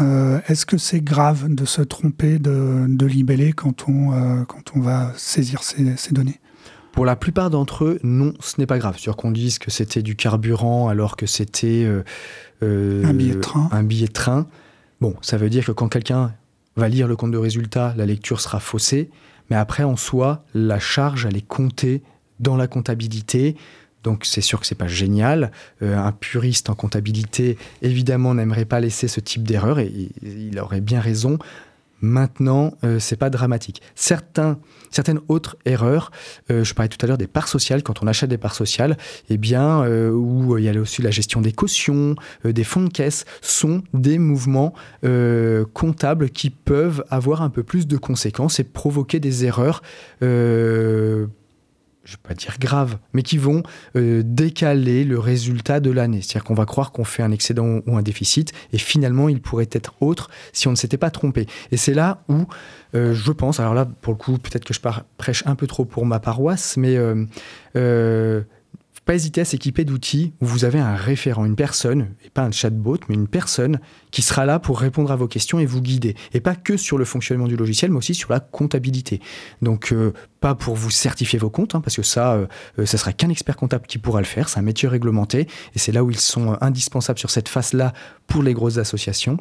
Euh, 0.00 0.40
est-ce 0.48 0.64
que 0.64 0.78
c'est 0.78 1.00
grave 1.00 1.52
de 1.52 1.64
se 1.64 1.82
tromper 1.82 2.38
de, 2.38 2.86
de 2.88 3.06
libellé 3.06 3.52
quand 3.52 3.88
on, 3.88 4.12
euh, 4.12 4.44
quand 4.44 4.76
on 4.76 4.80
va 4.80 5.12
saisir 5.16 5.62
ces, 5.62 6.12
données? 6.12 6.40
Pour 6.92 7.04
la 7.04 7.16
plupart 7.16 7.50
d'entre 7.50 7.84
eux, 7.84 8.00
non, 8.02 8.32
ce 8.40 8.54
n'est 8.58 8.66
pas 8.66 8.78
grave. 8.78 8.98
Sur 8.98 9.16
qu'on 9.16 9.30
dise 9.30 9.58
que 9.58 9.70
c'était 9.70 10.02
du 10.02 10.16
carburant 10.16 10.88
alors 10.88 11.16
que 11.16 11.26
c'était 11.26 11.84
euh, 12.62 13.04
un 13.04 13.12
billet 13.12 13.34
de 13.34 13.40
train. 13.40 13.68
Un 13.72 13.82
billet 13.82 14.06
de 14.06 14.12
train. 14.12 14.46
Bon, 15.00 15.14
ça 15.20 15.36
veut 15.36 15.50
dire 15.50 15.64
que 15.64 15.72
quand 15.72 15.88
quelqu'un 15.88 16.32
va 16.76 16.88
lire 16.88 17.08
le 17.08 17.16
compte 17.16 17.32
de 17.32 17.38
résultat, 17.38 17.94
la 17.96 18.06
lecture 18.06 18.40
sera 18.40 18.60
faussée. 18.60 19.10
Mais 19.50 19.56
après, 19.56 19.82
en 19.82 19.96
soi, 19.96 20.44
la 20.54 20.78
charge, 20.78 21.26
elle 21.26 21.36
est 21.36 21.46
comptée 21.46 22.02
dans 22.40 22.56
la 22.56 22.68
comptabilité. 22.68 23.56
Donc 24.04 24.24
c'est 24.24 24.40
sûr 24.40 24.60
que 24.60 24.66
c'est 24.66 24.74
pas 24.74 24.88
génial. 24.88 25.50
Euh, 25.82 25.96
un 25.96 26.12
puriste 26.12 26.70
en 26.70 26.74
comptabilité, 26.74 27.58
évidemment, 27.82 28.34
n'aimerait 28.34 28.64
pas 28.64 28.80
laisser 28.80 29.08
ce 29.08 29.20
type 29.20 29.46
d'erreur 29.46 29.78
et 29.78 30.10
il 30.22 30.58
aurait 30.58 30.80
bien 30.80 31.00
raison. 31.00 31.38
Maintenant, 32.00 32.74
euh, 32.84 32.98
c'est 33.00 33.16
pas 33.16 33.30
dramatique. 33.30 33.82
Certaines 33.96 34.56
autres 35.26 35.56
erreurs, 35.64 36.12
euh, 36.50 36.62
je 36.62 36.72
parlais 36.74 36.88
tout 36.88 36.98
à 37.04 37.08
l'heure 37.08 37.18
des 37.18 37.26
parts 37.26 37.48
sociales, 37.48 37.82
quand 37.82 38.02
on 38.02 38.06
achète 38.06 38.30
des 38.30 38.38
parts 38.38 38.54
sociales, 38.54 38.96
eh 39.30 39.36
bien, 39.36 39.82
euh, 39.82 40.10
où 40.10 40.56
il 40.58 40.64
y 40.64 40.68
a 40.68 40.80
aussi 40.80 41.02
la 41.02 41.10
gestion 41.10 41.40
des 41.40 41.52
cautions, 41.52 42.14
des 42.44 42.64
fonds 42.64 42.82
de 42.82 42.88
caisse, 42.88 43.24
sont 43.40 43.82
des 43.94 44.18
mouvements 44.18 44.74
comptables 45.72 46.30
qui 46.30 46.50
peuvent 46.50 47.04
avoir 47.10 47.42
un 47.42 47.50
peu 47.50 47.62
plus 47.62 47.86
de 47.86 47.96
conséquences 47.96 48.60
et 48.60 48.64
provoquer 48.64 49.20
des 49.20 49.44
erreurs 49.44 49.82
je 52.08 52.14
ne 52.14 52.16
vais 52.16 52.28
pas 52.28 52.34
dire 52.34 52.56
grave, 52.58 52.96
mais 53.12 53.22
qui 53.22 53.36
vont 53.36 53.62
euh, 53.94 54.22
décaler 54.24 55.04
le 55.04 55.18
résultat 55.18 55.78
de 55.78 55.90
l'année. 55.90 56.22
C'est-à-dire 56.22 56.44
qu'on 56.44 56.54
va 56.54 56.64
croire 56.64 56.90
qu'on 56.90 57.04
fait 57.04 57.22
un 57.22 57.32
excédent 57.32 57.80
ou 57.86 57.98
un 57.98 58.02
déficit, 58.02 58.54
et 58.72 58.78
finalement, 58.78 59.28
il 59.28 59.42
pourrait 59.42 59.68
être 59.72 59.92
autre 60.00 60.30
si 60.54 60.68
on 60.68 60.70
ne 60.70 60.76
s'était 60.76 60.96
pas 60.96 61.10
trompé. 61.10 61.46
Et 61.70 61.76
c'est 61.76 61.92
là 61.92 62.22
où 62.30 62.46
euh, 62.94 63.12
je 63.12 63.30
pense, 63.30 63.60
alors 63.60 63.74
là, 63.74 63.86
pour 64.00 64.14
le 64.14 64.18
coup, 64.18 64.38
peut-être 64.38 64.64
que 64.64 64.72
je 64.72 64.80
prêche 65.18 65.42
un 65.44 65.54
peu 65.54 65.66
trop 65.66 65.84
pour 65.84 66.06
ma 66.06 66.18
paroisse, 66.18 66.78
mais 66.78 66.96
euh, 66.96 67.26
pas 69.08 69.14
hésiter 69.14 69.40
à 69.40 69.46
s'équiper 69.46 69.86
d'outils 69.86 70.34
où 70.42 70.44
vous 70.44 70.66
avez 70.66 70.78
un 70.78 70.94
référent, 70.94 71.46
une 71.46 71.56
personne, 71.56 72.08
et 72.26 72.28
pas 72.28 72.42
un 72.42 72.50
chatbot, 72.50 72.98
mais 73.08 73.14
une 73.14 73.26
personne 73.26 73.80
qui 74.10 74.20
sera 74.20 74.44
là 74.44 74.58
pour 74.58 74.78
répondre 74.78 75.10
à 75.10 75.16
vos 75.16 75.26
questions 75.26 75.58
et 75.58 75.64
vous 75.64 75.80
guider. 75.80 76.14
Et 76.34 76.40
pas 76.40 76.54
que 76.54 76.76
sur 76.76 76.98
le 76.98 77.06
fonctionnement 77.06 77.48
du 77.48 77.56
logiciel, 77.56 77.90
mais 77.90 77.96
aussi 77.96 78.12
sur 78.12 78.30
la 78.30 78.38
comptabilité. 78.38 79.22
Donc, 79.62 79.94
euh, 79.94 80.12
pas 80.40 80.54
pour 80.54 80.74
vous 80.74 80.90
certifier 80.90 81.38
vos 81.38 81.48
comptes, 81.48 81.74
hein, 81.74 81.80
parce 81.80 81.96
que 81.96 82.02
ça, 82.02 82.34
euh, 82.34 82.46
euh, 82.78 82.84
ça 82.84 82.98
sera 82.98 83.14
qu'un 83.14 83.30
expert 83.30 83.56
comptable 83.56 83.86
qui 83.86 83.96
pourra 83.96 84.20
le 84.20 84.26
faire. 84.26 84.50
C'est 84.50 84.58
un 84.58 84.62
métier 84.62 84.90
réglementé, 84.90 85.46
et 85.74 85.78
c'est 85.78 85.90
là 85.90 86.04
où 86.04 86.10
ils 86.10 86.20
sont 86.20 86.58
indispensables 86.60 87.18
sur 87.18 87.30
cette 87.30 87.48
phase-là 87.48 87.94
pour 88.26 88.42
les 88.42 88.52
grosses 88.52 88.76
associations. 88.76 89.38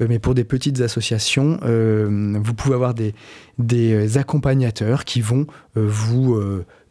mais 0.00 0.18
pour 0.18 0.34
des 0.34 0.44
petites 0.44 0.80
associations, 0.80 1.60
vous 1.62 2.54
pouvez 2.54 2.74
avoir 2.74 2.94
des 2.94 4.16
accompagnateurs 4.16 5.04
qui 5.04 5.20
vont 5.20 5.46
vous 5.74 6.40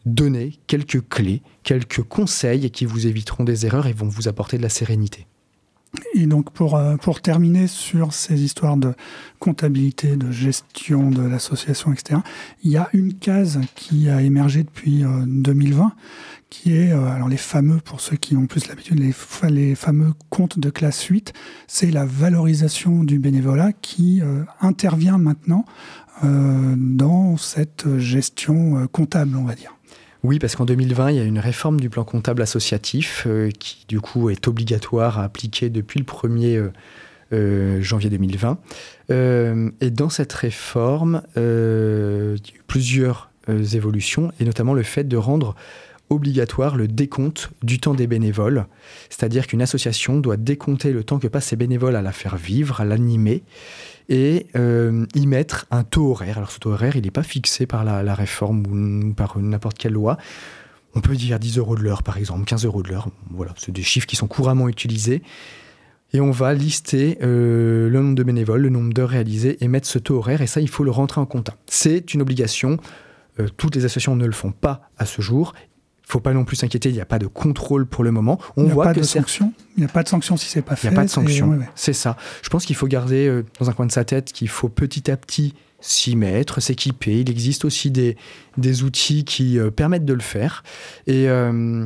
donner 0.10 0.60
quelques 0.68 1.08
clés, 1.08 1.42
quelques 1.64 2.04
conseils 2.04 2.70
qui 2.72 2.86
vous 2.86 3.08
éviteront 3.08 3.44
des 3.44 3.66
erreurs 3.66 3.88
et 3.88 3.94
vont 3.94 4.08
vous 4.08 4.28
apporter 4.28 4.58
de 4.58 4.64
la 4.64 4.70
sérénité. 4.70 5.28
Et 6.14 6.28
donc 6.28 6.52
pour, 6.52 6.76
euh, 6.76 6.98
pour 6.98 7.22
terminer 7.22 7.68
sur 7.68 8.14
ces 8.14 8.44
histoires 8.44 8.78
de 8.78 8.94
comptabilité, 9.40 10.18
de 10.18 10.32
gestion 10.32 11.10
de 11.10 11.24
l'association, 11.24 11.92
etc., 11.92 12.22
il 12.64 12.72
y 12.72 12.78
a 12.78 12.90
une 12.94 13.14
case 13.16 13.60
qui 13.76 14.10
a 14.10 14.22
émergé 14.22 14.64
depuis 14.64 15.04
2020, 15.26 15.86
euh, 15.86 15.90
qui 16.50 16.76
est, 16.76 16.92
euh, 16.92 17.08
alors 17.08 17.28
les 17.28 17.38
fameux, 17.38 17.78
pour 17.78 18.02
ceux 18.02 18.18
qui 18.18 18.36
ont 18.36 18.46
plus 18.46 18.68
l'habitude, 18.68 19.00
les, 19.00 19.14
les 19.50 19.76
fameux 19.76 20.14
comptes 20.30 20.60
de 20.60 20.70
classe 20.70 21.04
8, 21.04 21.34
c'est 21.68 21.90
la 21.90 22.06
valorisation 22.06 23.04
du 23.04 23.18
bénévolat 23.18 23.72
qui 23.74 24.22
intervient 24.62 25.18
maintenant 25.18 25.66
dans 26.22 27.38
cette 27.38 27.98
gestion 27.98 28.88
comptable, 28.88 29.38
on 29.38 29.46
va 29.46 29.56
dire. 29.56 29.79
Oui, 30.24 30.38
parce 30.38 30.56
qu'en 30.56 30.66
2020, 30.66 31.12
il 31.12 31.18
y 31.18 31.20
a 31.20 31.24
une 31.24 31.40
réforme 31.40 31.80
du 31.80 31.90
plan 31.90 32.04
comptable 32.04 32.42
associatif 32.42 33.24
euh, 33.26 33.52
qui, 33.52 33.86
du 33.88 34.02
coup, 34.02 34.30
est 34.30 34.48
obligatoire 34.48 35.18
à 35.18 35.24
appliquer 35.24 35.70
depuis 35.70 36.00
le 36.00 36.06
1er 36.06 36.58
euh, 36.58 36.72
euh, 37.32 37.82
janvier 37.82 38.10
2020. 38.10 38.58
et 39.10 39.92
dans 39.92 40.10
cette 40.10 40.34
réforme, 40.34 41.22
plusieurs 42.68 43.30
évolutions, 43.48 44.32
et 44.40 44.46
notamment 44.46 44.74
le 44.74 44.84
fait 44.84 45.06
de 45.06 45.18
rendre 45.18 45.56
obligatoire 46.10 46.76
le 46.76 46.88
décompte 46.88 47.52
du 47.62 47.80
temps 47.80 47.94
des 47.94 48.08
bénévoles. 48.08 48.66
C'est-à-dire 49.10 49.48
qu'une 49.48 49.62
association 49.62 50.18
doit 50.18 50.38
décompter 50.38 50.92
le 50.92 51.04
temps 51.04 51.20
que 51.20 51.28
passent 51.28 51.48
ses 51.48 51.56
bénévoles 51.56 51.96
à 51.96 52.02
la 52.02 52.12
faire 52.12 52.36
vivre, 52.36 52.82
à 52.82 52.86
l'animer 52.86 53.44
et 54.10 54.48
euh, 54.56 55.06
y 55.14 55.28
mettre 55.28 55.68
un 55.72 55.84
taux 55.84 56.12
horaire. 56.12 56.38
Alors 56.40 56.52
ce 56.52 56.60
taux 56.60 56.72
horaire, 56.72 56.96
il 56.96 57.04
n'est 57.04 57.12
pas 57.12 57.24
fixé 57.24 57.66
par 57.66 57.86
la, 57.86 58.16
réforme 58.16 58.66
ou 58.66 59.14
par 59.14 59.38
n'importe 59.40 59.78
quelle 59.78 59.94
loi. 59.94 60.18
On 60.96 61.02
peut 61.02 61.16
dire 61.16 61.40
10 61.40 61.60
euros 61.60 61.76
de 61.76 61.82
l'heure, 61.82 62.02
par 62.02 62.18
exemple, 62.18 62.46
15 62.46 62.66
euros 62.66 62.82
de 62.82 62.90
l'heure. 62.90 63.10
Voilà, 63.30 63.54
c'est 63.58 63.72
des 63.72 63.84
chiffres 63.84 64.08
qui 64.08 64.16
sont 64.16 64.28
couramment 64.28 64.68
utilisés. 64.68 65.22
Et 66.12 66.20
on 66.20 66.32
va 66.32 66.56
lister 66.56 67.20
euh, 67.22 67.88
le 67.88 68.02
nombre 68.02 68.16
de 68.16 68.24
bénévoles, 68.24 68.62
le 68.62 68.70
nombre 68.70 68.92
d'heures 68.92 69.10
réalisées 69.10 69.64
et 69.64 69.68
mettre 69.68 69.88
ce 69.88 70.00
taux 70.00 70.16
horaire. 70.16 70.42
Et 70.42 70.48
ça, 70.48 70.60
il 70.60 70.68
faut 70.68 70.84
le 70.84 70.90
rentrer 70.90 71.22
en 71.22 71.28
compte. 71.28 71.52
C'est 71.68 72.16
une 72.16 72.24
obligation. 72.24 72.78
Euh, 73.40 73.48
toutes 73.58 73.76
les 73.76 73.86
associations 73.86 74.16
ne 74.16 74.26
le 74.26 74.32
font 74.32 74.52
pas 74.52 74.90
à 74.98 75.06
ce 75.06 75.22
jour 75.22 75.54
faut 76.10 76.20
pas 76.20 76.34
non 76.34 76.44
plus 76.44 76.56
s'inquiéter, 76.56 76.90
il 76.90 76.96
n'y 76.96 77.02
a 77.02 77.06
pas 77.06 77.20
de 77.20 77.28
contrôle 77.28 77.86
pour 77.86 78.04
le 78.04 78.12
moment. 78.12 78.40
On 78.58 78.66
il 78.66 78.72
voit 78.72 78.86
pas 78.86 78.94
de 78.94 79.04
sanction. 79.04 79.54
Il 79.78 79.82
n'y 79.82 79.86
a 79.86 79.94
pas 79.94 80.02
de 80.02 80.10
sanction 80.10 80.38
si 80.38 80.50
c'est 80.50 80.64
pas 80.64 80.76
fait. 80.76 80.88
Il 80.88 80.92
n'y 80.92 80.96
a 80.96 81.00
pas 81.00 81.06
de 81.06 81.10
sanction. 81.10 81.60
C'est 81.76 81.94
ça. 81.94 82.18
Je 82.42 82.50
pense 82.50 82.66
qu'il 82.66 82.76
faut 82.76 82.88
garder 82.88 83.28
euh, 83.28 83.46
dans 83.60 83.70
un 83.70 83.74
coin 83.74 83.86
de 83.86 83.92
sa 83.92 84.04
tête 84.04 84.34
qu'il 84.34 84.50
faut 84.50 84.70
petit 84.70 85.12
à 85.12 85.18
petit 85.18 85.54
s'y 85.82 86.16
mettre, 86.16 86.62
s'équiper. 86.62 87.22
Il 87.22 87.30
existe 87.30 87.64
aussi 87.64 87.92
des, 87.92 88.18
des 88.58 88.84
outils 88.84 89.24
qui 89.24 89.60
euh, 89.60 89.70
permettent 89.70 90.06
de 90.06 90.14
le 90.14 90.22
faire. 90.22 90.64
Et, 91.06 91.30
euh, 91.30 91.86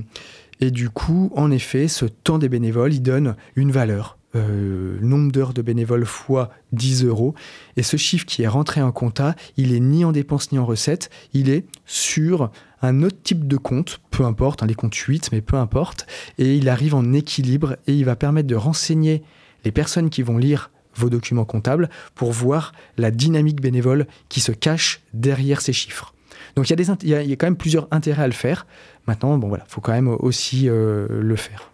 et 0.62 0.72
du 0.72 0.90
coup, 0.90 1.30
en 1.36 1.52
effet, 1.52 1.90
ce 1.90 2.06
temps 2.06 2.40
des 2.40 2.48
bénévoles, 2.48 2.94
il 2.94 3.02
donne 3.02 3.36
une 3.58 3.72
valeur. 3.72 4.18
nombre 4.34 5.32
d'heures 5.34 5.54
de 5.54 5.62
bénévoles 5.62 6.06
fois 6.06 6.50
10 6.72 7.04
euros. 7.04 7.36
Et 7.76 7.84
ce 7.84 7.98
chiffre 7.98 8.26
qui 8.26 8.42
est 8.44 8.48
rentré 8.48 8.82
en 8.82 8.94
compta, 8.94 9.36
il 9.58 9.76
est 9.76 9.82
ni 9.82 10.06
en 10.06 10.14
dépenses 10.14 10.52
ni 10.54 10.60
en 10.60 10.66
recettes, 10.66 11.10
il 11.34 11.50
est 11.50 11.66
sur 11.86 12.50
un 12.84 13.02
autre 13.02 13.17
type 13.24 13.48
de 13.48 13.58
compte, 13.58 14.02
peu 14.12 14.26
importe, 14.26 14.62
hein, 14.62 14.67
les 14.67 14.76
comptes 14.76 14.96
8, 14.96 15.32
mais 15.32 15.41
peu 15.41 15.56
importe, 15.56 16.06
et 16.38 16.56
il 16.56 16.69
arrive 16.69 16.93
en 16.93 17.13
équilibre 17.13 17.78
et 17.88 17.93
il 17.93 18.06
va 18.06 18.15
permettre 18.15 18.48
de 18.48 18.56
renseigner 18.56 19.24
les 19.63 19.72
personnes 19.72 20.10
qui 20.10 20.22
vont 20.22 20.38
lire 20.38 20.69
vos 20.96 21.10
documents 21.10 21.46
comptables 21.46 21.89
pour 22.13 22.32
voir 22.32 22.74
la 22.98 23.10
dynamique 23.10 23.62
bénévole 23.62 24.06
qui 24.30 24.41
se 24.41 24.52
cache 24.52 25.02
derrière 25.13 25.62
ces 25.62 25.74
chiffres. 25.74 26.13
Donc 26.56 26.69
il 26.69 26.72
y, 26.72 26.74
a 26.74 26.96
des, 26.96 27.26
il, 27.26 27.38
quand 27.38 27.48
même 27.48 27.58
plusieurs 27.58 27.88
intérêts 27.89 28.24
à 28.24 28.28
le 28.28 28.34
faire. 28.34 28.67
Maintenant, 29.08 29.38
bon 29.38 29.48
voilà, 29.48 29.63
faut 29.67 29.82
quand 29.82 29.93
même 29.93 30.08
aussi 30.08 30.69
euh, 30.69 31.08
le 31.10 31.36
faire. 31.36 31.72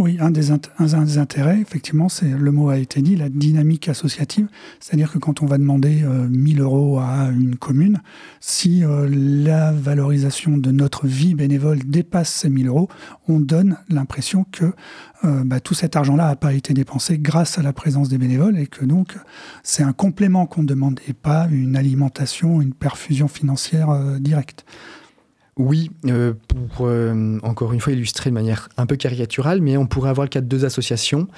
Oui, 0.00 0.16
un 0.18 0.30
des, 0.30 0.50
intérêts, 0.50 1.60
effectivement, 1.60 2.08
c'est 2.08 2.30
le 2.30 2.50
mot 2.50 2.70
a 2.70 2.78
été 2.78 3.02
dit, 3.02 3.16
la 3.16 3.28
dynamique 3.28 3.86
associative. 3.86 4.48
C'est-à-dire 4.80 5.12
que 5.12 5.18
quand 5.18 5.42
on 5.42 5.46
va 5.46 5.58
demander 5.58 6.02
1000 6.30 6.58
euh, 6.58 6.64
euros 6.64 6.98
à 6.98 7.28
une 7.30 7.56
commune, 7.56 8.00
si 8.40 8.82
euh, 8.82 9.06
la 9.10 9.72
valorisation 9.72 10.56
de 10.56 10.70
notre 10.70 11.06
vie 11.06 11.34
bénévole 11.34 11.80
dépasse 11.84 12.30
ces 12.30 12.48
1000 12.48 12.68
euros, 12.68 12.88
on 13.28 13.40
donne 13.40 13.76
l'impression 13.90 14.46
que 14.50 14.72
euh, 15.24 15.42
bah, 15.44 15.60
tout 15.60 15.74
cet 15.74 15.96
argent-là 15.96 16.28
n'a 16.28 16.36
pas 16.36 16.54
été 16.54 16.72
dépensé 16.72 17.18
grâce 17.18 17.58
à 17.58 17.62
la 17.62 17.74
présence 17.74 18.08
des 18.08 18.16
bénévoles 18.16 18.58
et 18.58 18.68
que 18.68 18.86
donc 18.86 19.18
c'est 19.62 19.82
un 19.82 19.92
complément 19.92 20.46
qu'on 20.46 20.62
demande 20.62 20.98
et 21.08 21.12
pas 21.12 21.46
une 21.50 21.76
alimentation, 21.76 22.62
une 22.62 22.72
perfusion 22.72 23.28
financière 23.28 23.90
directe. 24.18 24.64
Oui, 25.60 25.90
euh, 26.06 26.32
pour 26.48 26.86
euh, 26.86 27.38
encore 27.42 27.74
une 27.74 27.80
fois 27.80 27.92
illustrer 27.92 28.30
de 28.30 28.34
manière 28.34 28.70
un 28.78 28.86
peu 28.86 28.96
caricaturale, 28.96 29.60
mais 29.60 29.76
on 29.76 29.86
pourrait 29.86 30.08
avoir 30.08 30.24
le 30.24 30.30
cas 30.30 30.40
de 30.40 30.46
deux 30.46 30.64
associations 30.64 31.28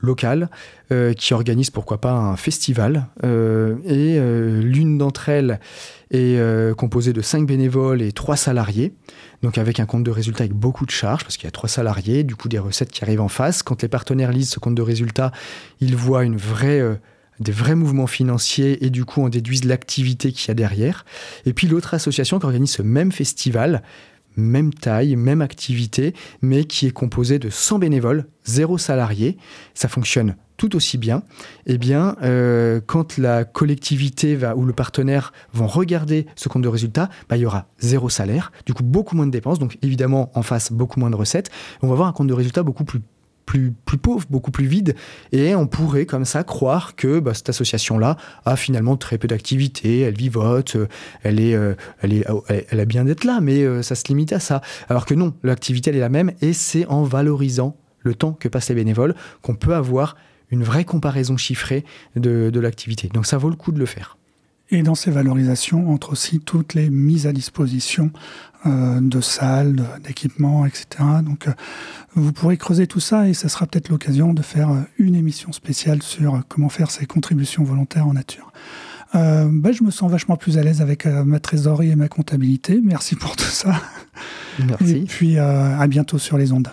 locales 0.00 0.50
euh, 0.90 1.12
qui 1.12 1.32
organisent 1.32 1.70
pourquoi 1.70 2.00
pas 2.00 2.10
un 2.10 2.36
festival. 2.36 3.06
et 3.22 4.18
l'une 4.18 4.98
d'entre 4.98 5.28
elles 5.28 5.60
est 6.10 6.74
composée 6.76 7.12
de 7.12 7.20
cinq 7.20 7.46
bénévoles 7.46 8.02
et 8.02 8.10
trois 8.10 8.36
salariés. 8.36 8.94
Donc 9.42 9.58
avec 9.58 9.78
un 9.78 9.86
compte 9.86 10.02
de 10.02 10.10
résultat 10.10 10.42
avec 10.42 10.54
beaucoup 10.54 10.84
de 10.84 10.90
charges, 10.90 11.22
parce 11.22 11.36
qu'il 11.36 11.44
y 11.44 11.48
a 11.48 11.52
trois 11.52 11.68
salariés, 11.68 12.24
du 12.24 12.34
coup 12.34 12.48
des 12.48 12.58
recettes 12.58 12.90
qui 12.90 13.04
arrivent 13.04 13.20
en 13.20 13.28
face. 13.28 13.62
Quand 13.62 13.80
les 13.80 13.88
partenaires 13.88 14.32
lisent 14.32 14.50
ce 14.50 14.58
compte 14.58 14.74
de 14.74 14.82
résultat, 14.82 15.30
ils 15.80 15.94
voient 15.94 16.24
une 16.24 16.36
vraie 16.36 16.82
des 17.40 17.52
vrais 17.52 17.74
mouvements 17.74 18.06
financiers 18.06 18.84
et 18.84 18.90
du 18.90 19.04
coup 19.04 19.22
on 19.22 19.28
déduise 19.28 19.64
l'activité 19.64 20.32
qu'il 20.32 20.48
y 20.48 20.50
a 20.50 20.54
derrière. 20.54 21.04
Et 21.46 21.52
puis 21.52 21.66
l'autre 21.66 21.94
association 21.94 22.38
qui 22.38 22.46
organise 22.46 22.70
ce 22.70 22.82
même 22.82 23.12
festival, 23.12 23.82
même 24.36 24.72
taille, 24.72 25.16
même 25.16 25.42
activité, 25.42 26.14
mais 26.42 26.64
qui 26.64 26.86
est 26.86 26.92
composée 26.92 27.38
de 27.38 27.50
100 27.50 27.80
bénévoles, 27.80 28.26
zéro 28.44 28.78
salarié. 28.78 29.36
Ça 29.74 29.88
fonctionne 29.88 30.36
tout 30.56 30.74
aussi 30.76 30.98
bien. 30.98 31.22
Eh 31.66 31.78
bien, 31.78 32.16
euh, 32.22 32.80
quand 32.84 33.16
la 33.16 33.44
collectivité 33.44 34.34
va, 34.34 34.56
ou 34.56 34.64
le 34.64 34.72
partenaire 34.72 35.32
vont 35.52 35.66
regarder 35.66 36.26
ce 36.34 36.48
compte 36.48 36.62
de 36.62 36.68
résultat, 36.68 37.08
bah, 37.28 37.36
il 37.36 37.42
y 37.42 37.46
aura 37.46 37.66
zéro 37.78 38.08
salaire, 38.08 38.52
du 38.66 38.74
coup 38.74 38.82
beaucoup 38.82 39.16
moins 39.16 39.26
de 39.26 39.30
dépenses, 39.30 39.58
donc 39.58 39.78
évidemment 39.82 40.30
en 40.34 40.42
face 40.42 40.72
beaucoup 40.72 41.00
moins 41.00 41.10
de 41.10 41.16
recettes. 41.16 41.50
On 41.80 41.86
va 41.86 41.94
avoir 41.94 42.08
un 42.08 42.12
compte 42.12 42.26
de 42.26 42.34
résultat 42.34 42.62
beaucoup 42.62 42.84
plus 42.84 43.00
plus, 43.48 43.72
pauvre, 43.96 44.26
beaucoup 44.28 44.50
plus 44.50 44.66
vide. 44.66 44.94
Et 45.32 45.54
on 45.54 45.66
pourrait 45.66 46.04
comme 46.04 46.26
ça 46.26 46.44
croire 46.44 46.96
que 46.96 47.18
bah, 47.18 47.32
cette 47.32 47.48
association-là 47.48 48.18
a 48.44 48.56
finalement 48.56 48.98
très 48.98 49.16
peu 49.16 49.26
d'activité, 49.26 50.00
elle 50.00 50.16
vivote, 50.16 50.76
euh, 50.76 50.86
elle, 51.22 51.40
est, 51.40 51.54
euh, 51.54 51.74
oh, 52.28 52.44
elle 52.48 52.78
a 52.78 52.84
bien 52.84 53.06
d'être 53.06 53.24
là, 53.24 53.40
mais 53.40 53.62
euh, 53.62 53.80
ça 53.80 53.94
se 53.94 54.04
limite 54.08 54.34
à 54.34 54.38
ça. 54.38 54.60
Alors 54.90 55.06
que 55.06 55.14
non, 55.14 55.32
l'activité, 55.42 55.88
elle 55.88 55.96
est 55.96 56.00
la 56.00 56.10
même 56.10 56.32
et 56.42 56.52
c'est 56.52 56.84
en 56.86 57.04
valorisant 57.04 57.74
le 58.00 58.14
temps 58.14 58.32
que 58.32 58.48
passent 58.48 58.68
les 58.68 58.74
bénévoles 58.74 59.14
qu'on 59.40 59.54
peut 59.54 59.74
avoir 59.74 60.16
une 60.50 60.62
vraie 60.62 60.84
comparaison 60.84 61.38
chiffrée 61.38 61.84
de 62.16 62.60
l'activité. 62.60 63.08
Donc 63.08 63.26
ça 63.26 63.38
vaut 63.38 63.50
le 63.50 63.56
coup 63.56 63.72
de 63.72 63.78
le 63.78 63.86
faire. 63.86 64.17
Et 64.70 64.82
dans 64.82 64.94
ces 64.94 65.10
valorisations 65.10 65.90
entre 65.90 66.12
aussi 66.12 66.40
toutes 66.40 66.74
les 66.74 66.90
mises 66.90 67.26
à 67.26 67.32
disposition 67.32 68.10
euh, 68.66 69.00
de 69.00 69.20
salles, 69.20 69.84
d'équipements, 70.04 70.66
etc. 70.66 70.86
Donc 71.22 71.46
euh, 71.46 71.52
vous 72.14 72.32
pourrez 72.32 72.56
creuser 72.56 72.86
tout 72.86 73.00
ça 73.00 73.28
et 73.28 73.32
ça 73.32 73.48
sera 73.48 73.66
peut-être 73.66 73.88
l'occasion 73.88 74.34
de 74.34 74.42
faire 74.42 74.70
euh, 74.70 74.80
une 74.98 75.14
émission 75.14 75.52
spéciale 75.52 76.02
sur 76.02 76.42
comment 76.48 76.68
faire 76.68 76.90
ces 76.90 77.06
contributions 77.06 77.62
volontaires 77.62 78.06
en 78.06 78.14
nature. 78.14 78.52
bah, 79.14 79.72
Je 79.72 79.84
me 79.84 79.90
sens 79.90 80.10
vachement 80.10 80.36
plus 80.36 80.58
à 80.58 80.62
l'aise 80.62 80.82
avec 80.82 81.06
ma 81.06 81.38
trésorerie 81.38 81.90
et 81.90 81.96
ma 81.96 82.08
comptabilité. 82.08 82.80
Merci 82.82 83.14
pour 83.14 83.36
tout 83.36 83.44
ça. 83.44 83.80
Merci. 84.58 84.90
Et 84.90 85.00
puis 85.02 85.38
à 85.38 85.86
bientôt 85.86 86.18
sur 86.18 86.36
les 86.36 86.52
ondes. 86.52 86.68